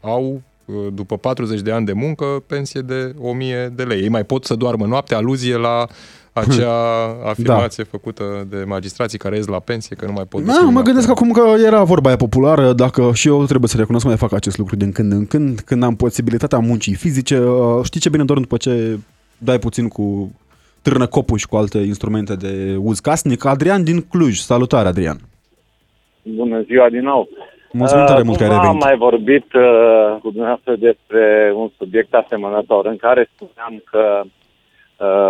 [0.00, 4.00] au uh, după 40 de ani de muncă pensie de 1000 de lei.
[4.02, 5.86] Ei mai pot să doarmă noaptea, aluzie la
[6.32, 6.72] acea
[7.30, 10.72] afirmație făcută de magistrații care ies la pensie, că nu mai pot Da, dormi mă
[10.72, 10.92] noaptea.
[10.92, 14.18] gândesc acum că era vorba aia populară, dacă și eu trebuie să recunosc că mai
[14.18, 18.08] fac acest lucru din când în când, când am posibilitatea muncii fizice, uh, știi ce
[18.08, 18.98] bine dorm după ce
[19.38, 20.32] dai puțin cu
[20.82, 23.44] târnă copul și cu alte instrumente de uz casnic.
[23.44, 25.18] Adrian din Cluj, salutare Adrian.
[26.22, 27.28] Bună ziua din nou.
[27.72, 28.82] Mulțumim tare mult că ai cumva revenit.
[28.82, 34.30] am mai vorbit uh, cu dumneavoastră despre un subiect asemănător în care spuneam că uh,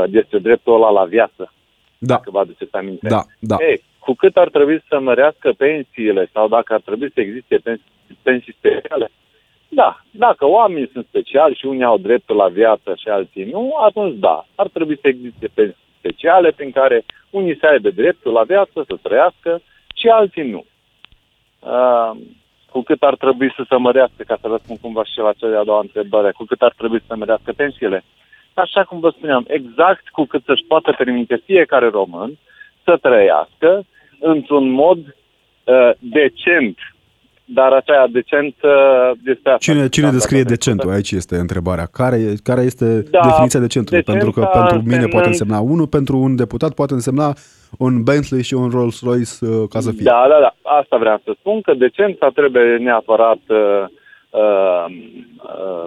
[0.09, 1.53] despre dreptul ăla la viață,
[1.99, 3.09] Da, dacă vă aduceți aminte.
[3.09, 3.57] da, da.
[3.61, 7.85] Ei, cu cât ar trebui să mărească pensiile sau dacă ar trebui să existe pensii,
[8.23, 9.11] pensii speciale?
[9.69, 14.19] Da, dacă oamenii sunt speciali și unii au dreptul la viață și alții nu, atunci
[14.19, 18.85] da, ar trebui să existe pensii speciale prin care unii să aibă dreptul la viață,
[18.87, 19.61] să trăiască
[19.95, 20.65] și alții nu.
[21.61, 22.11] Uh,
[22.71, 25.65] cu cât ar trebui să se mărească, ca să răspund cumva și la cea de-a
[25.65, 28.05] doua întrebare, cu cât ar trebui să se mărească pensiile?
[28.55, 32.39] Așa cum vă spuneam, exact cu cât să-și poată permite fiecare român
[32.85, 33.85] să trăiască
[34.21, 36.79] într-un mod uh, decent.
[37.45, 39.57] Dar aceea decent uh, este asta.
[39.73, 40.91] Cine, cine Asta descrie pentru că- decentul?
[40.91, 41.87] Aici este întrebarea.
[41.93, 44.03] Care, e- care este Da, definiția decentului?
[44.03, 47.35] decența Pentru că pentru mine poate însemnând- însemna unul, pentru un deputat poate însemna
[47.79, 50.03] un Bentley și un Rolls-Royce uh, ca să fie.
[50.05, 50.55] Da, da, da.
[50.81, 53.85] Asta vreau să spun, că decența trebuie neapărat uh,
[54.31, 54.85] uh,
[55.37, 55.85] uh,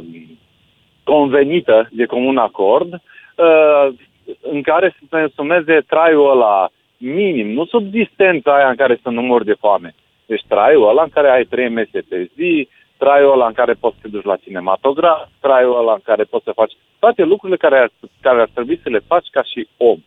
[1.12, 3.88] convenită de comun acord, uh,
[4.41, 9.22] în care să se însumeze traiul ăla minim, nu subsistența aia în care să nu
[9.22, 9.96] mori de foame.
[10.26, 13.96] Deci traiul ăla în care ai trei mese pe zi, traiul ăla în care poți
[13.96, 17.78] să te duci la cinematograf, traiul ăla în care poți să faci toate lucrurile care
[17.78, 17.91] ar,
[18.22, 20.00] care ar trebui să le faci ca și om.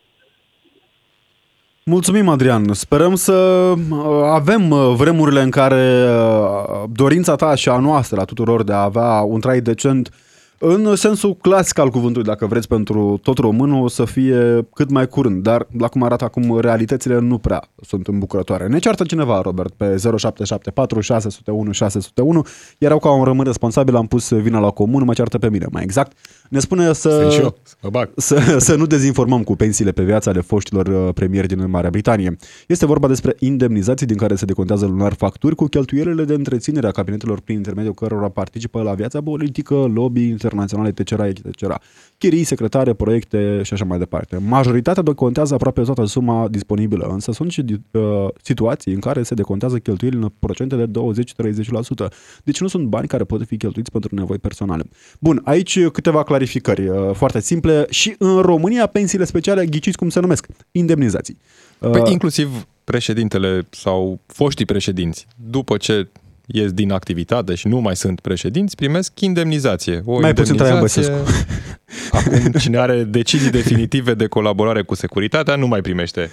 [1.83, 2.73] Mulțumim, Adrian.
[2.73, 3.97] Sperăm să uh,
[4.31, 8.83] avem uh, vremurile în care uh, dorința ta și a noastră, a tuturor, de a
[8.83, 10.09] avea un trai decent
[10.59, 15.07] în sensul clasic al cuvântului, dacă vreți, pentru tot românul, o să fie cât mai
[15.07, 15.43] curând.
[15.43, 18.67] Dar, la cum arată acum, realitățile nu prea sunt îmbucurătoare.
[18.67, 22.45] Ne ceartă cineva, Robert, pe 0774 601 601,
[22.77, 25.65] iar eu ca un român responsabil am pus vina la comun, mă ceartă pe mine,
[25.71, 26.17] mai exact.
[26.49, 27.09] Ne spune să...
[27.09, 28.09] Sunt și eu, să mă bag.
[28.15, 32.37] să, să nu dezinformăm cu pensiile pe viața ale foștilor uh, premieri din Marea Britanie.
[32.67, 36.91] Este vorba despre indemnizații din care se decontează lunar facturi cu cheltuielile de întreținere a
[36.91, 41.11] cabinetelor prin intermediul cărora participă la viața politică, lobby internaționale, etc.,
[41.47, 41.81] etc.
[42.17, 44.37] Chirii, secretare, proiecte și așa mai departe.
[44.37, 48.01] Majoritatea decontează aproape toată suma disponibilă, însă sunt și uh,
[48.41, 50.85] situații în care se decontează cheltuielile în procente de
[52.05, 52.07] 20-30%.
[52.43, 54.83] Deci nu sunt bani care pot fi cheltuiți pentru nevoi personale.
[55.19, 57.85] Bun, aici câteva clarificări uh, foarte simple.
[57.89, 61.37] Și în România pensiile speciale, ghiciți cum se numesc, indemnizații.
[61.79, 66.07] Uh, Păi inclusiv președintele sau foștii președinți, după ce
[66.51, 70.01] ies din activitate și nu mai sunt președinți, primesc indemnizație.
[70.05, 71.13] O Mai puțin Traian indemnizație-
[72.11, 76.29] Acum, cine are decizii definitive de colaborare cu securitatea, nu mai primește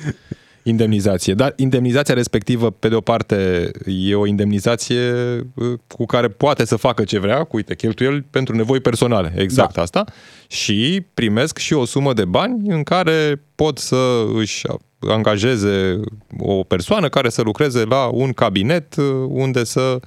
[0.62, 1.34] indemnizație.
[1.34, 5.10] Dar indemnizația respectivă, pe de o parte, e o indemnizație
[5.54, 9.74] uh, cu care poate să facă ce vrea, cu, uite, cheltuieli pentru nevoi personale, exact
[9.74, 9.82] Da.
[9.82, 10.04] asta,
[10.48, 14.66] și primesc și o sumă de bani în care pot să își
[14.98, 16.00] angajeze
[16.38, 20.00] o persoană care să lucreze la un cabinet uh, unde să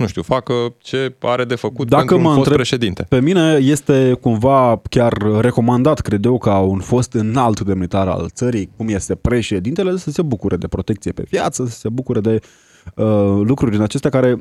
[0.00, 3.06] nu știu, facă ce are de făcut Dacă pentru un mă fost întreb- președinte.
[3.08, 8.70] Pe mine este cumva chiar recomandat, cred eu, ca un fost înalt demnitar al țării,
[8.76, 12.38] cum este președintele, să se bucure de protecție pe viață, să se bucure de
[12.94, 14.38] uh, lucruri din acestea care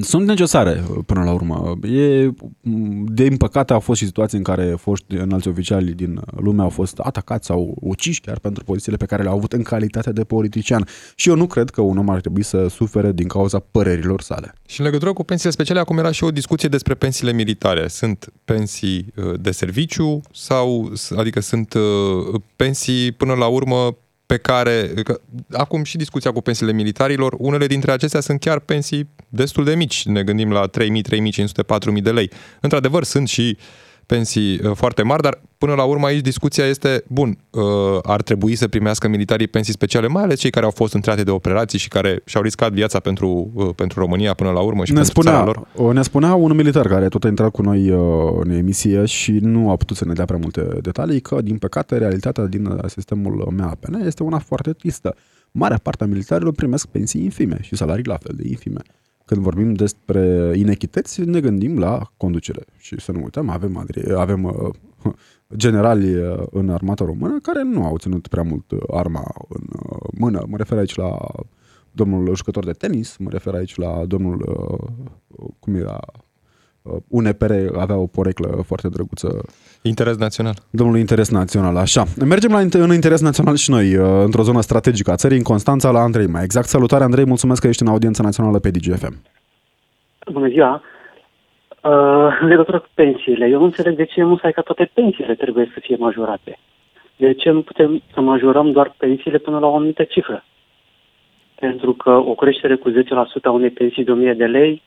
[0.00, 1.78] sunt necesare uh, până la urmă.
[1.88, 2.26] E,
[2.60, 6.68] m, din păcate au fost și situații în care foști înalți oficiali din lume au
[6.68, 10.86] fost atacați sau uciși chiar pentru pozițiile pe care le-au avut în calitate de politician.
[11.14, 14.54] Și eu nu cred că un om ar trebui să sufere din cauza părerilor sale.
[14.68, 17.88] Și în legătură cu pensiile speciale, acum era și o discuție despre pensiile militare.
[17.88, 24.92] Sunt pensii uh, de serviciu sau, adică sunt uh, pensii până la urmă pe care,
[25.04, 25.20] că,
[25.52, 30.06] acum și discuția cu pensiile militarilor, unele dintre acestea sunt chiar pensii destul de mici.
[30.06, 31.44] Ne gândim la 3.000, 3.500,
[31.96, 32.30] 4.000 de lei.
[32.60, 33.56] Într-adevăr, sunt și
[34.06, 37.62] pensii uh, foarte mari, dar până la urmă aici discuția este, bun, uh,
[38.02, 41.30] ar trebui să primească militarii pensii speciale, mai ales cei care au fost întrate de
[41.30, 45.00] operații și care și-au riscat viața pentru, uh, pentru România până la urmă și ne
[45.00, 45.86] pentru țara spunea, lor.
[45.88, 47.98] o, ne spunea un militar care tot a intrat cu noi uh,
[48.40, 51.98] în emisie și nu a putut să ne dea prea multe detalii că, din păcate,
[51.98, 55.14] realitatea din uh, sistemul MAPN este una foarte tristă.
[55.50, 58.80] marea parte a militarilor primesc pensii infime și salarii la fel de infime.
[59.26, 62.64] Când vorbim despre inechități, ne gândim la conducere.
[62.76, 63.86] Și să nu uităm, avem,
[64.16, 64.74] avem uh,
[65.56, 69.64] generali uh, în armata română care nu au ținut prea mult uh, arma în
[70.18, 70.44] mână.
[70.48, 71.18] Mă refer aici la
[71.92, 74.44] domnul jucător de tenis, mă refer aici la domnul,
[75.58, 76.00] cum era,
[77.08, 79.44] UNPR avea o poreclă foarte drăguță.
[79.82, 80.54] Interes național.
[80.70, 82.04] Domnul interes național, așa.
[82.24, 83.92] Mergem la în interes național și noi,
[84.24, 86.26] într-o zonă strategică a țării, în Constanța, la Andrei.
[86.26, 89.14] Mai exact, salutare Andrei, mulțumesc că ești în audiența națională pe DGFM.
[90.32, 90.82] Bună ziua!
[91.82, 95.70] Uh, în legătură cu pensiile, eu nu înțeleg de ce nu ca toate pensiile trebuie
[95.74, 96.58] să fie majorate.
[97.16, 100.44] De ce nu putem să majorăm doar pensiile până la o anumită cifră?
[101.60, 102.94] Pentru că o creștere cu 10%
[103.42, 104.82] a unei pensii de 1000 de lei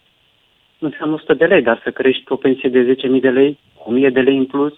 [0.79, 4.09] nu înseamnă 100 de lei, dar să crești o pensie de 10.000 de lei, 1000
[4.09, 4.73] de lei în plus,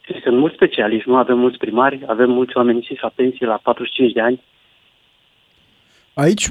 [0.00, 3.60] și sunt mulți specialiști, nu avem mulți primari, avem mulți oameni și la pensie la
[3.62, 4.40] 45 de ani,
[6.14, 6.50] Aici,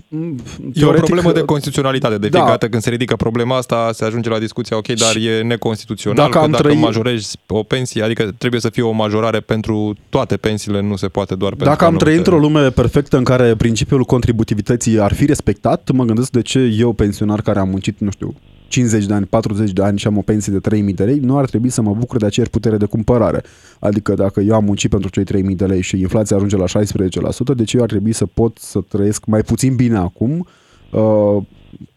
[0.73, 2.17] teoretic, e o problemă de constituționalitate.
[2.17, 2.49] De fiecare da.
[2.49, 6.45] dată când se ridică problema asta, se ajunge la discuția, ok, dar e neconstituțional, dacă
[6.45, 6.75] că dacă trăi...
[6.75, 11.35] majorezi o pensie, adică trebuie să fie o majorare pentru toate pensiile, nu se poate
[11.35, 15.89] doar pentru Dacă am trăit într-o lume perfectă în care principiul contributivității ar fi respectat,
[15.93, 18.35] mă gândesc de ce eu, pensionar care am muncit, nu știu,
[18.73, 21.37] 50 de ani, 40 de ani și am o pensie de 3000 de lei, nu
[21.37, 23.43] ar trebui să mă bucur de aceeași putere de cumpărare.
[23.79, 27.55] Adică dacă eu am muncit pentru cei 3000 de lei și inflația ajunge la 16%,
[27.55, 30.47] deci eu ar trebui să pot să trăiesc mai puțin bine acum,
[30.91, 31.43] uh,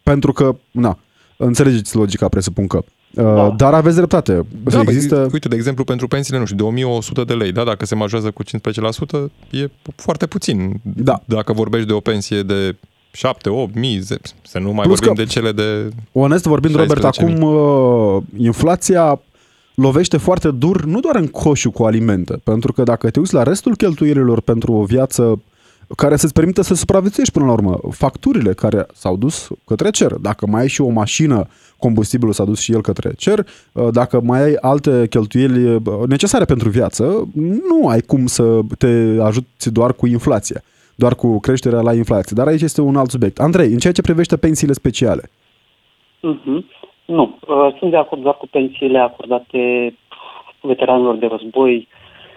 [0.03, 0.99] pentru că, na,
[1.37, 2.77] înțelegeți logica, presupun că.
[2.77, 3.53] Uh, da.
[3.57, 4.45] Dar aveți dreptate.
[4.63, 5.27] Da, există...
[5.31, 7.63] Uite, de exemplu, pentru pensiile, nu știu, de 1100 de lei, da?
[7.63, 8.47] dacă se majorează cu 15%,
[9.51, 10.81] e foarte puțin.
[10.83, 11.21] Da.
[11.25, 12.75] Dacă vorbești de o pensie de
[13.11, 14.03] 7, 8 mii,
[14.41, 19.19] să nu mai Plus vorbim de cele de Onest vorbind, Robert, acum uh, inflația
[19.75, 23.43] lovește foarte dur nu doar în coșul cu alimente, pentru că dacă te uiți la
[23.43, 25.41] restul cheltuielilor pentru o viață
[25.95, 30.47] care să-ți permită să supraviețuiești până la urmă, facturile care s-au dus către cer, dacă
[30.47, 34.41] mai ai și o mașină, combustibilul s-a dus și el către cer, uh, dacă mai
[34.41, 37.27] ai alte cheltuieli uh, necesare pentru viață,
[37.69, 40.63] nu ai cum să te ajuți doar cu inflația
[41.01, 42.35] doar cu creșterea la inflație.
[42.35, 43.39] Dar aici este un alt subiect.
[43.39, 45.29] Andrei, în ceea ce privește pensiile speciale.
[46.27, 46.59] Mm-hmm.
[47.05, 49.93] Nu, uh, sunt de acord doar cu pensiile acordate
[50.61, 51.87] veteranilor de război,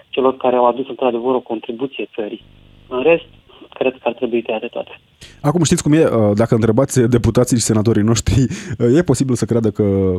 [0.09, 2.45] celor care au adus într-adevăr o contribuție țării.
[2.89, 3.29] În rest,
[3.75, 5.01] cred că ar trebui tăiate toate.
[5.43, 8.35] Acum știți cum e, uh, dacă întrebați deputații și senatorii noștri,
[8.79, 10.17] uh, e posibil să creadă că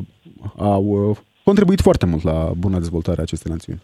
[0.57, 3.81] au contribuit foarte mult la buna dezvoltare a acestei națiuni.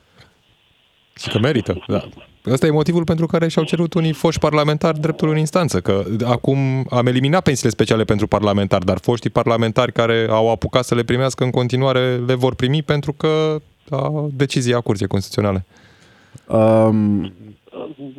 [1.17, 2.07] Și că merită, da.
[2.45, 6.57] Ăsta e motivul pentru care și-au cerut unii foști parlamentari dreptul în instanță, că acum
[6.89, 11.43] am eliminat pensiile speciale pentru parlamentari, dar foștii parlamentari care au apucat să le primească
[11.43, 15.65] în continuare le vor primi pentru că a decizia Curții Constituționale.
[16.47, 17.33] Um,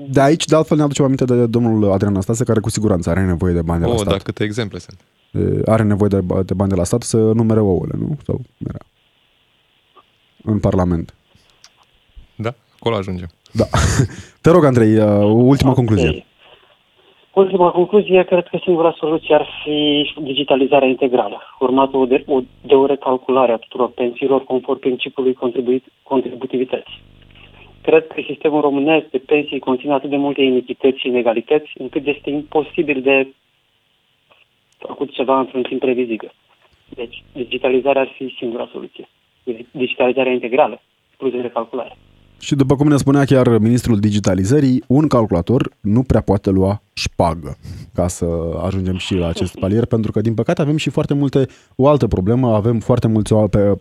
[0.09, 3.25] de aici, de altfel, ne aducem aminte de domnul Adrian Nastase, care cu siguranță are
[3.25, 4.13] nevoie de bani de la oh, stat.
[4.13, 5.01] da, câte exemple sunt.
[5.65, 8.17] Are nevoie de, de bani de la stat să numere ouăle, nu?
[8.27, 8.79] Sau era.
[10.45, 11.15] În Parlament.
[12.79, 13.29] Da, acolo ajungem.
[13.53, 13.65] Da.
[14.43, 15.85] Te rog, Andrei, uh, ultima okay.
[15.85, 16.25] concluzie.
[17.35, 22.25] Ultima concluzie, cred că singura soluție ar fi digitalizarea integrală, urmată de,
[22.61, 25.37] de o recalculare a tuturor pensiilor conform principiului
[26.03, 27.01] contributivității.
[27.83, 32.31] Cred că sistemul românesc de pensii conține atât de multe inichități și inegalități, încât este
[32.31, 33.35] imposibil de
[34.79, 36.33] făcut ceva într-un timp previzibil.
[36.89, 39.09] Deci, digitalizarea ar fi singura soluție.
[39.71, 40.81] Digitalizarea integrală,
[41.17, 41.97] plus de recalculare.
[42.39, 47.57] Și după cum ne spunea chiar ministrul digitalizării, un calculator nu prea poate lua șpagă
[47.95, 48.27] ca să
[48.65, 51.47] ajungem și la acest palier, pentru că din păcate avem și foarte multe,
[51.77, 53.35] o altă problemă, avem foarte, mulți,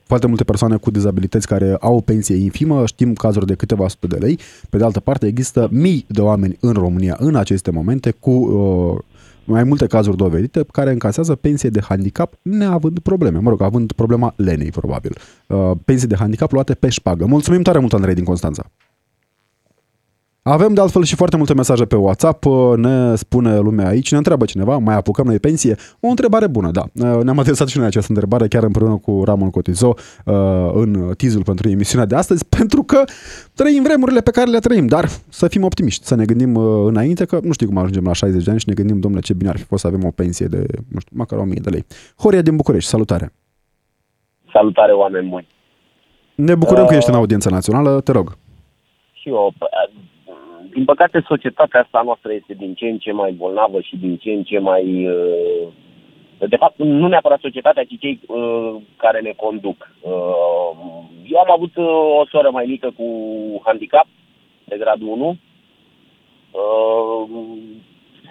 [0.03, 4.07] foarte multe persoane cu dizabilități care au o pensie infimă, știm cazuri de câteva sute
[4.07, 4.39] de lei,
[4.69, 8.97] pe de altă parte există mii de oameni în România în aceste momente cu uh,
[9.47, 13.39] mai multe cazuri dovedite care încasează pensie de handicap neavând probleme.
[13.39, 15.17] Mă rog, având problema lenei, probabil.
[15.47, 17.25] Uh, pensii de handicap luate pe șpagă.
[17.25, 18.71] Mulțumim tare mult, Andrei, din Constanța.
[20.49, 22.43] Avem de altfel și foarte multe mesaje pe WhatsApp,
[22.75, 25.75] ne spune lumea aici, ne întreabă cineva, mai apucăm noi pensie?
[25.99, 26.83] O întrebare bună, da.
[27.23, 29.93] Ne-am adresat și noi această întrebare chiar împreună cu Ramon Cotizo
[30.25, 30.33] uh,
[30.73, 33.03] în tizul pentru emisiunea de astăzi, pentru că
[33.55, 37.25] trăim vremurile pe care le trăim, dar să fim optimiști, să ne gândim uh, înainte
[37.25, 39.49] că nu știu cum ajungem la 60 de ani și ne gândim, domnule, ce bine
[39.49, 41.85] ar fi fost să avem o pensie de, nu știu, măcar 1000 de lei.
[42.17, 43.33] Horia din București, salutare!
[44.53, 45.47] Salutare, oameni buni!
[46.35, 46.89] Ne bucurăm uh...
[46.89, 48.37] că ești în audiența națională, te rog.
[49.11, 49.53] Și eu,
[50.73, 54.31] din păcate, societatea asta noastră este din ce în ce mai bolnavă și din ce
[54.31, 55.07] în ce mai...
[55.07, 55.67] Uh,
[56.39, 59.91] de fapt, nu neapărat societatea, ci cei uh, care ne conduc.
[60.01, 60.71] Uh,
[61.25, 61.77] eu am avut
[62.19, 63.05] o soră mai mică cu
[63.63, 64.07] handicap,
[64.63, 65.37] de gradul 1.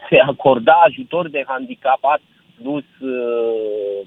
[0.09, 2.21] se acorda ajutor de handicapat
[2.63, 4.01] plus uh,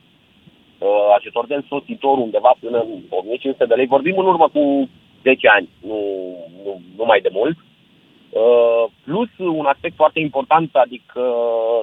[0.78, 3.86] uh, ajutor de însoțitor undeva până în 1500 de lei.
[3.86, 4.90] Vorbim în urmă cu
[5.24, 6.00] 10 ani, nu,
[6.64, 7.58] nu, nu mai de mult.
[7.58, 7.69] Uh,
[9.04, 11.22] plus un aspect foarte important, adică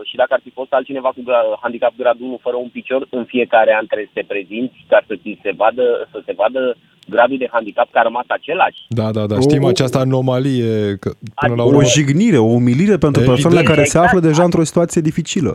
[0.04, 3.24] și dacă ar fi fost altcineva cu gra- handicap grad 1 fără un picior, în
[3.24, 6.76] fiecare an trebuie să te prezinți ca să, ți se vadă, să se vadă
[7.08, 8.78] gradul de handicap care a rămas același.
[8.88, 11.78] Da, da, da, știm O- această anomalie că până la Adică urmă...
[11.78, 13.32] O jignire, o umilire pentru Evident.
[13.32, 14.06] persoanele care se Exact.
[14.06, 15.52] află deja într-o situație dificilă.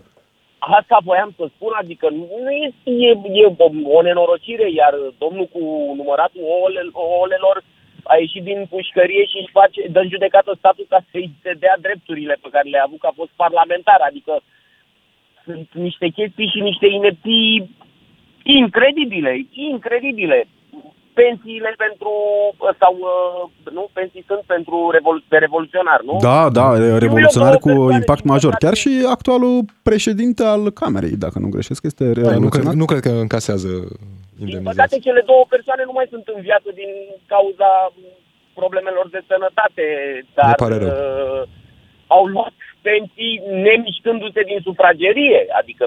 [0.80, 3.10] Asta voiam să spun, adică nu este e,
[3.42, 3.68] e o,
[3.98, 5.62] o nenorocire, iar domnul cu
[6.00, 7.58] număratul ouăle, ouălelor
[8.14, 11.76] a ieșit din pușcărie și își face, dă în judecată statul ca să-i se dea
[11.86, 13.99] drepturile pe care le-a avut ca fost parlamentar.
[14.10, 14.34] Adică
[15.45, 17.76] sunt niște chestii și niște inepții
[18.43, 20.47] incredibile, incredibile.
[21.14, 22.12] Pensiile pentru,
[22.80, 26.18] sau, uh, nu, pensii sunt pentru revolu- de revoluționar, nu?
[26.22, 28.52] Da, da, revoluționari cu persoane impact din major.
[28.52, 32.74] păcate- Chiar și actualul președinte al Camerei, dacă nu greșesc, este Da, nu, cred, revoluționar.
[32.74, 33.68] nu cred că încasează
[34.46, 35.06] Din păcate, indemnizații.
[35.08, 36.92] cele două persoane nu mai sunt în viață din
[37.34, 37.72] cauza
[38.60, 39.86] problemelor de sănătate,
[40.38, 40.92] dar pare rău.
[40.92, 41.44] uh,
[42.16, 45.42] au luat pensii nemișcându-se din sufragerie.
[45.60, 45.84] Adică,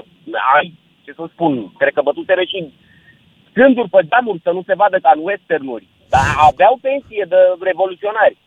[0.55, 0.67] ai,
[1.03, 2.59] ce să spun, cred că bătuseră și
[3.53, 5.87] gânduri pe geamuri să nu se vadă ca în westernuri.
[6.09, 7.39] Dar aveau pensie de
[7.69, 8.37] revoluționari.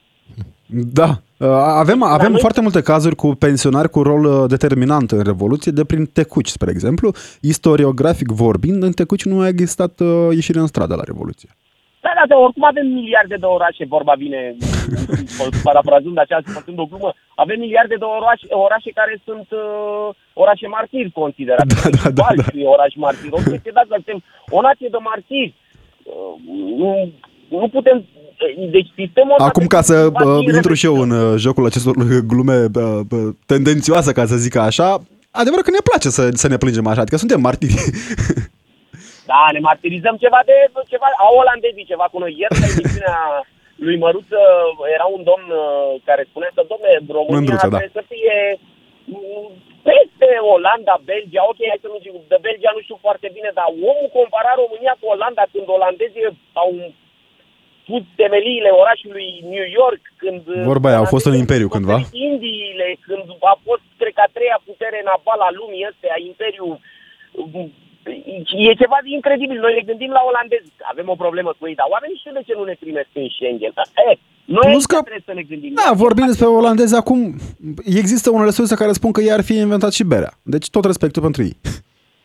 [1.00, 1.10] Da.
[1.38, 1.48] Uh,
[1.82, 5.84] Avem, avem noi- foarte multe cazuri cu pensionari cu rol uh, determinant în Revoluție, de
[5.84, 7.12] prin Tecuci, spre exemplu.
[7.40, 11.48] Istoriografic vorbind, în Tecuci nu a existat uh, ieșire în stradă la Revoluție.
[12.00, 14.40] Da, da, da, oricum avem miliarde de orașe, vorba vine,
[15.66, 20.08] parafrazând așa, făcând o glumă, avem miliarde de orașe, orașe care sunt uh,
[20.42, 21.74] orașe martiri considerate.
[21.82, 23.30] Da, da, da, Balți e oraș martir.
[23.38, 24.18] O chestie dacă suntem
[24.56, 25.54] o nație de martiri.
[26.10, 26.34] Uh,
[26.80, 26.90] nu,
[27.60, 27.96] nu putem...
[28.76, 31.32] Deci sistemul ăsta Acum, de- ca să va fi uh, intru și eu în reflectat.
[31.34, 34.88] uh, jocul acestor uh, glume uh, uh, tendențioase, ca să zic așa,
[35.40, 37.74] adevărul că ne place să, să ne plângem așa, adică suntem martiri.
[39.32, 40.56] Da, ne martirizăm ceva de
[40.92, 42.32] ceva, a olandezii ceva cu noi.
[42.40, 43.18] Ieri la emisiunea
[43.86, 44.40] lui Măruță
[44.96, 47.76] era un domn uh, care spunea că, domne, România Mândruță, da.
[47.78, 48.36] trebuie să fie
[49.12, 49.48] mm,
[49.88, 53.68] peste Olanda, Belgia, ok, hai să nu zic, de Belgia nu știu foarte bine, dar
[53.92, 56.26] omul compara România cu Olanda când olandezii
[56.62, 56.70] au
[57.88, 60.40] pus temeliile orașului New York, când...
[60.72, 61.96] Vorba aia, au fost în olandezii imperiu au cândva.
[61.98, 66.20] descoperit Indiile, când a fost, cred că, a treia putere navală a lumii astea, a
[66.30, 66.66] imperiu
[68.68, 69.58] E ceva de incredibil.
[69.64, 70.68] Noi ne gândim la olandezi.
[70.92, 73.72] Avem o problemă cu ei, dar oamenii știu de ce nu ne primesc în Schengen.
[74.10, 74.12] E,
[74.44, 75.02] noi Plus Plus că- că...
[75.08, 75.72] trebuie să ne gândim.
[75.84, 77.20] Da, vorbim despre olandezi acum,
[78.02, 80.32] există unele surse care spun că ei ar fi inventat și berea.
[80.42, 81.54] Deci tot respectul pentru ei.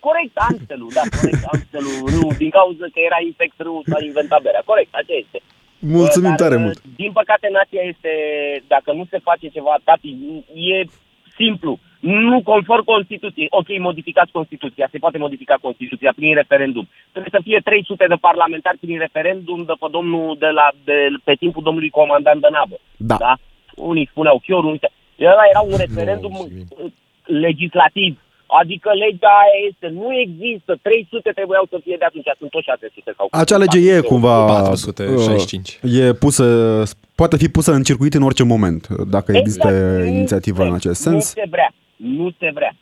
[0.07, 4.63] Corect, Amstelul, da, corect, Amstelul, râu, din cauza că era infect râu, s-a inventat berea.
[4.71, 5.39] Corect, așa este.
[5.97, 6.79] Mulțumim Dar, tare uh, mult.
[7.01, 8.11] Din păcate, nația este,
[8.73, 10.09] dacă nu se face ceva, tati,
[10.75, 10.77] e
[11.41, 11.79] simplu.
[11.99, 13.47] Nu conform Constituției.
[13.49, 14.87] Ok, modificați Constituția.
[14.91, 16.85] Se poate modifica Constituția prin referendum.
[17.11, 21.33] Trebuie să fie 300 de parlamentari prin referendum de pe, domnul de la, de, pe
[21.33, 22.75] timpul domnului comandant de nabă.
[22.97, 23.15] Da.
[23.15, 23.33] da?
[23.75, 24.79] Unii spuneau chior, unii...
[25.19, 26.65] Ăla era un referendum mulțumim.
[26.69, 26.91] uh,
[27.23, 28.22] legislativ.
[28.61, 33.13] Adică legea aia este, nu există, 300 trebuiau să fie de atunci, sunt tot 600
[33.17, 35.79] sau Acea lege e cumva 465.
[35.83, 36.45] uh, e pusă,
[37.15, 40.07] poate fi pusă în circuit în orice moment, dacă există Exact.
[40.07, 41.25] inițiativă în acest Nu sens.
[41.25, 42.75] se vrea, nu se vrea.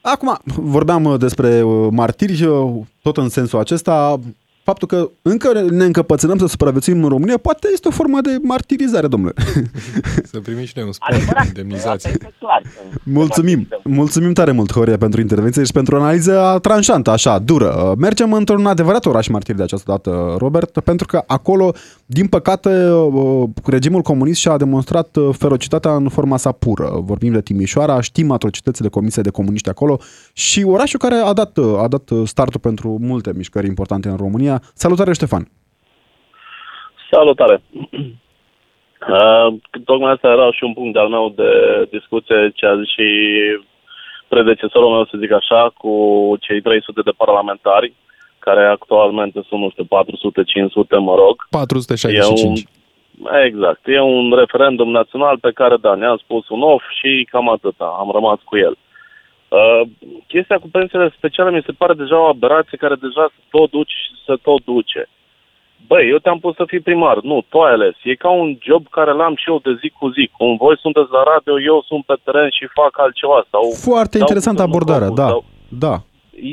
[0.00, 2.72] Acum, vorbeam uh, despre uh, martiri, uh,
[3.02, 4.18] tot în sensul acesta,
[4.64, 9.06] faptul că încă ne încăpățânăm să supraviețuim în România, poate este o formă de martirizare,
[9.06, 9.34] domnule.
[10.32, 11.90] Să primim și noi un sport Adevărat, de indemnizație.
[11.90, 12.62] asta este clar.
[13.02, 17.88] Mulțumim, mulțumim tare mult, Horia, pentru intervenție și pentru analiza tranșantă, așa, dură.
[17.90, 21.74] Uh, Mergem într-un adevărat oraș martir de această dată, Robert, pentru că acolo,
[22.06, 27.02] din păcate, uh, regimul comunist și-a demonstrat uh, ferocitatea în forma sa pură.
[27.04, 29.98] Vorbim de Timișoara, știm atrocitățile comise de comuniști acolo
[30.32, 34.53] și orașul care a dat, uh, a dat startul pentru multe mișcări importante în România.
[34.74, 35.48] Salutare, Ștefan!
[37.10, 37.62] Salutare!
[39.08, 41.50] Uh, tocmai asta era și un punct de-al meu de
[41.90, 43.08] discuție, ce a zis și
[44.28, 45.92] predecesorul meu, să zic așa, cu
[46.40, 47.92] cei 300 de parlamentari,
[48.38, 51.46] care actualmente sunt, nu știu, 400-500, mă rog.
[51.50, 52.58] 465.
[52.58, 52.64] E
[53.44, 53.80] Exact.
[53.84, 57.96] E un referendum național pe care, da, ne-am spus un off și cam atâta.
[57.98, 58.76] Am rămas cu el.
[59.58, 59.82] Uh,
[60.26, 63.94] chestia cu pensiile speciale mi se pare deja o aberație care deja se tot duce
[64.04, 65.02] și se tot duce.
[65.86, 67.16] Băi, eu te-am pus să fii primar.
[67.30, 67.94] Nu, tu ai ales.
[68.02, 70.30] E ca un job care l-am și eu de zi cu zi.
[70.36, 73.38] Cum voi sunteți la radio, eu sunt pe teren și fac altceva.
[73.50, 75.44] Sau Foarte dau interesantă cu domnul abordarea, Gogu, da, sau-
[75.86, 75.94] da.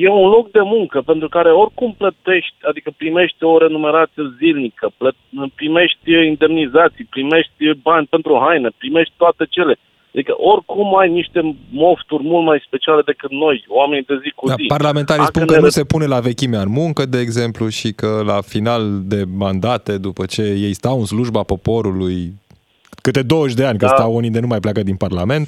[0.05, 5.49] e un loc de muncă pentru care oricum plătești, adică primești o remunerație zilnică, plă-
[5.55, 9.75] primești indemnizații, primești bani pentru haine, primești toate cele.
[10.13, 14.53] Adică oricum ai niște mofturi mult mai speciale decât noi, oamenii de zi cu Da,
[14.53, 14.63] zi.
[14.67, 17.67] parlamentarii Dacă spun ne că nu ră- se pune la vechimea în muncă, de exemplu,
[17.67, 22.33] și că la final de mandate, după ce ei stau în slujba poporului
[23.01, 23.95] câte 20 de ani, că Da.
[23.95, 25.47] stau unii de nu mai pleacă din Parlament,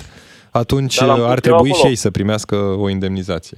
[0.51, 1.89] atunci Dar l-am pus ar eu trebui și acolo.
[1.89, 3.57] ei să primească o indemnizație.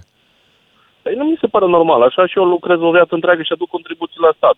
[1.02, 2.02] Păi nu mi se pare normal.
[2.02, 4.56] Așa și eu lucrez o viață întreagă și aduc contribuții la stat.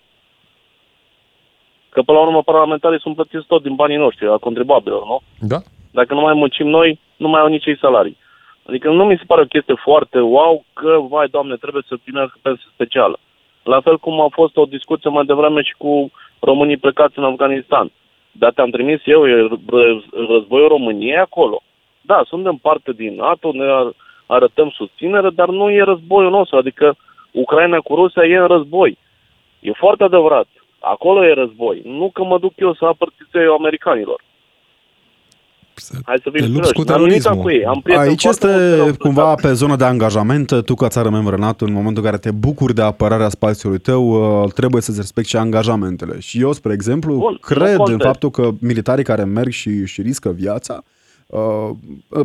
[1.89, 5.19] Că până la urmă parlamentarii sunt plătiți tot din banii noștri, a contribuabilor, nu?
[5.39, 5.61] Da?
[5.91, 8.17] Dacă nu mai muncim noi, nu mai au nici ei salarii.
[8.65, 12.37] Adică nu mi se pare o chestie foarte wow că, vai doamne, trebuie să primească
[12.41, 13.19] pensie specială.
[13.63, 17.91] La fel cum a fost o discuție mai devreme și cu românii plecați în Afganistan.
[18.31, 21.61] Dar te-am trimis eu, e ră- războiul României acolo.
[22.01, 23.93] Da, suntem parte din NATO, ne ar-
[24.25, 26.57] arătăm susținere, dar nu e războiul nostru.
[26.57, 26.95] Adică
[27.31, 28.97] Ucraina cu Rusia e în război.
[29.59, 30.47] E foarte adevărat.
[30.79, 31.81] Acolo e război.
[31.85, 34.21] Nu că mă duc eu să apăr țițeiul americanilor.
[36.05, 36.91] Hai să te fim lupți cu serioși.
[36.93, 37.43] Am militat terorismul.
[37.43, 37.65] cu ei.
[37.65, 39.01] Am prieteni Aici foarte mulți care este au plecat.
[39.01, 40.61] cumva pe zona de angajament.
[40.65, 44.03] Tu, ca țară membră NATO, în momentul în care te bucuri de apărarea spațiului tău,
[44.43, 46.19] uh, trebuie să-ți respecti și angajamentele.
[46.19, 48.01] Și eu, spre exemplu, Bun, nu cred în contest.
[48.01, 50.83] faptul că militarii care merg și, și riscă viața,
[51.27, 51.69] uh,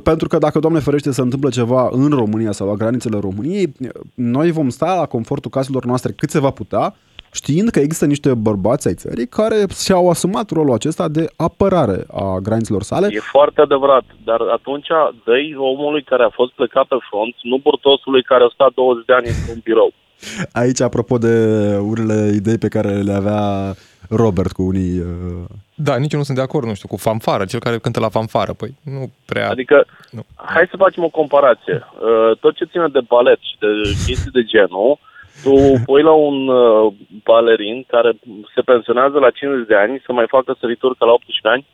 [0.02, 3.72] pentru că dacă, Doamne ferește, se întâmplă ceva în România sau la granițele României,
[4.14, 6.94] noi vom sta la confortul caselor noastre cât se va putea,
[7.32, 12.38] știind că există niște bărbați ai țării care și-au asumat rolul acesta de apărare a
[12.38, 13.06] granițelor sale.
[13.10, 14.88] E foarte adevărat, dar atunci
[15.24, 19.12] dă omului care a fost plecat pe front, nu burtosului care a stat 20 de
[19.12, 19.92] ani într-un birou.
[20.62, 21.36] Aici, apropo de
[21.76, 23.74] unele idei pe care le avea
[24.08, 24.98] Robert cu unii...
[24.98, 25.44] Uh...
[25.74, 28.08] Da, nici eu nu sunt de acord, nu știu, cu fanfară, cel care cântă la
[28.08, 28.52] fanfară.
[28.52, 29.50] Păi nu prea...
[29.50, 30.22] Adică, Nu.
[30.34, 31.84] hai să facem o comparație.
[31.94, 33.66] Uh, Tot ce ține de balet și de
[34.06, 34.98] chestii de genul,
[35.42, 36.92] tu pui la un uh,
[37.24, 38.12] balerin care
[38.54, 41.66] se pensionează la 50 de ani să mai facă sărituri ca la 18 ani,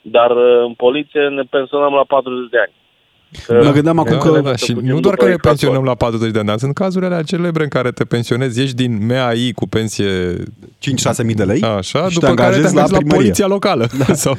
[0.00, 2.74] dar uh, în poliție ne pensionăm la 40 de ani.
[3.48, 4.30] Mă gândeam acum Da, că...
[4.30, 4.56] da, da.
[4.56, 7.62] Și nu doar că ne pensionăm la 40 de ani, dar sunt cazuri alea celebre
[7.62, 12.18] în care te pensionezi, ieși din MAI cu pensie 5-6 mii de lei Așa, și
[12.18, 13.16] te după care te angajezi la angajezi la, primărie.
[13.20, 13.88] poliția locală.
[14.06, 14.14] Da.
[14.24, 14.36] Sau,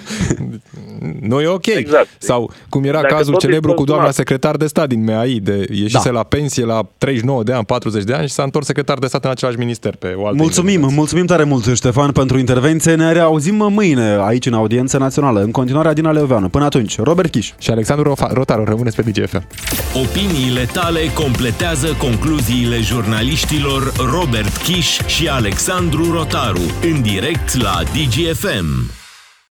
[1.20, 1.66] nu e ok.
[1.66, 2.08] Exact.
[2.18, 4.28] Sau cum era Dacă cazul tot e celebru cu doamna pensionat.
[4.28, 6.12] secretar de stat din MAI, de ieșise Da.
[6.12, 9.24] la pensie la 39 de ani, 40 de ani și s-a întors secretar de stat
[9.26, 10.98] în același minister pe o altă Mulțumim, indemnizație.
[10.98, 12.96] mulțumim tare mult, Ștefan, pentru intervenție.
[12.96, 15.41] Ne reauzim mâine aici în audiență națională.
[15.41, 16.50] În continuare, Adina Leoveanu.
[16.50, 17.52] Până atunci, Robert Chiș.
[17.58, 19.48] Și Alexandru Rofa- Rotaru, rămâneți pe DGFM.
[19.94, 29.05] Opiniile tale completează concluziile jurnaliștilor Robert Kiș și Alexandru Rotaru în direct la DGFM.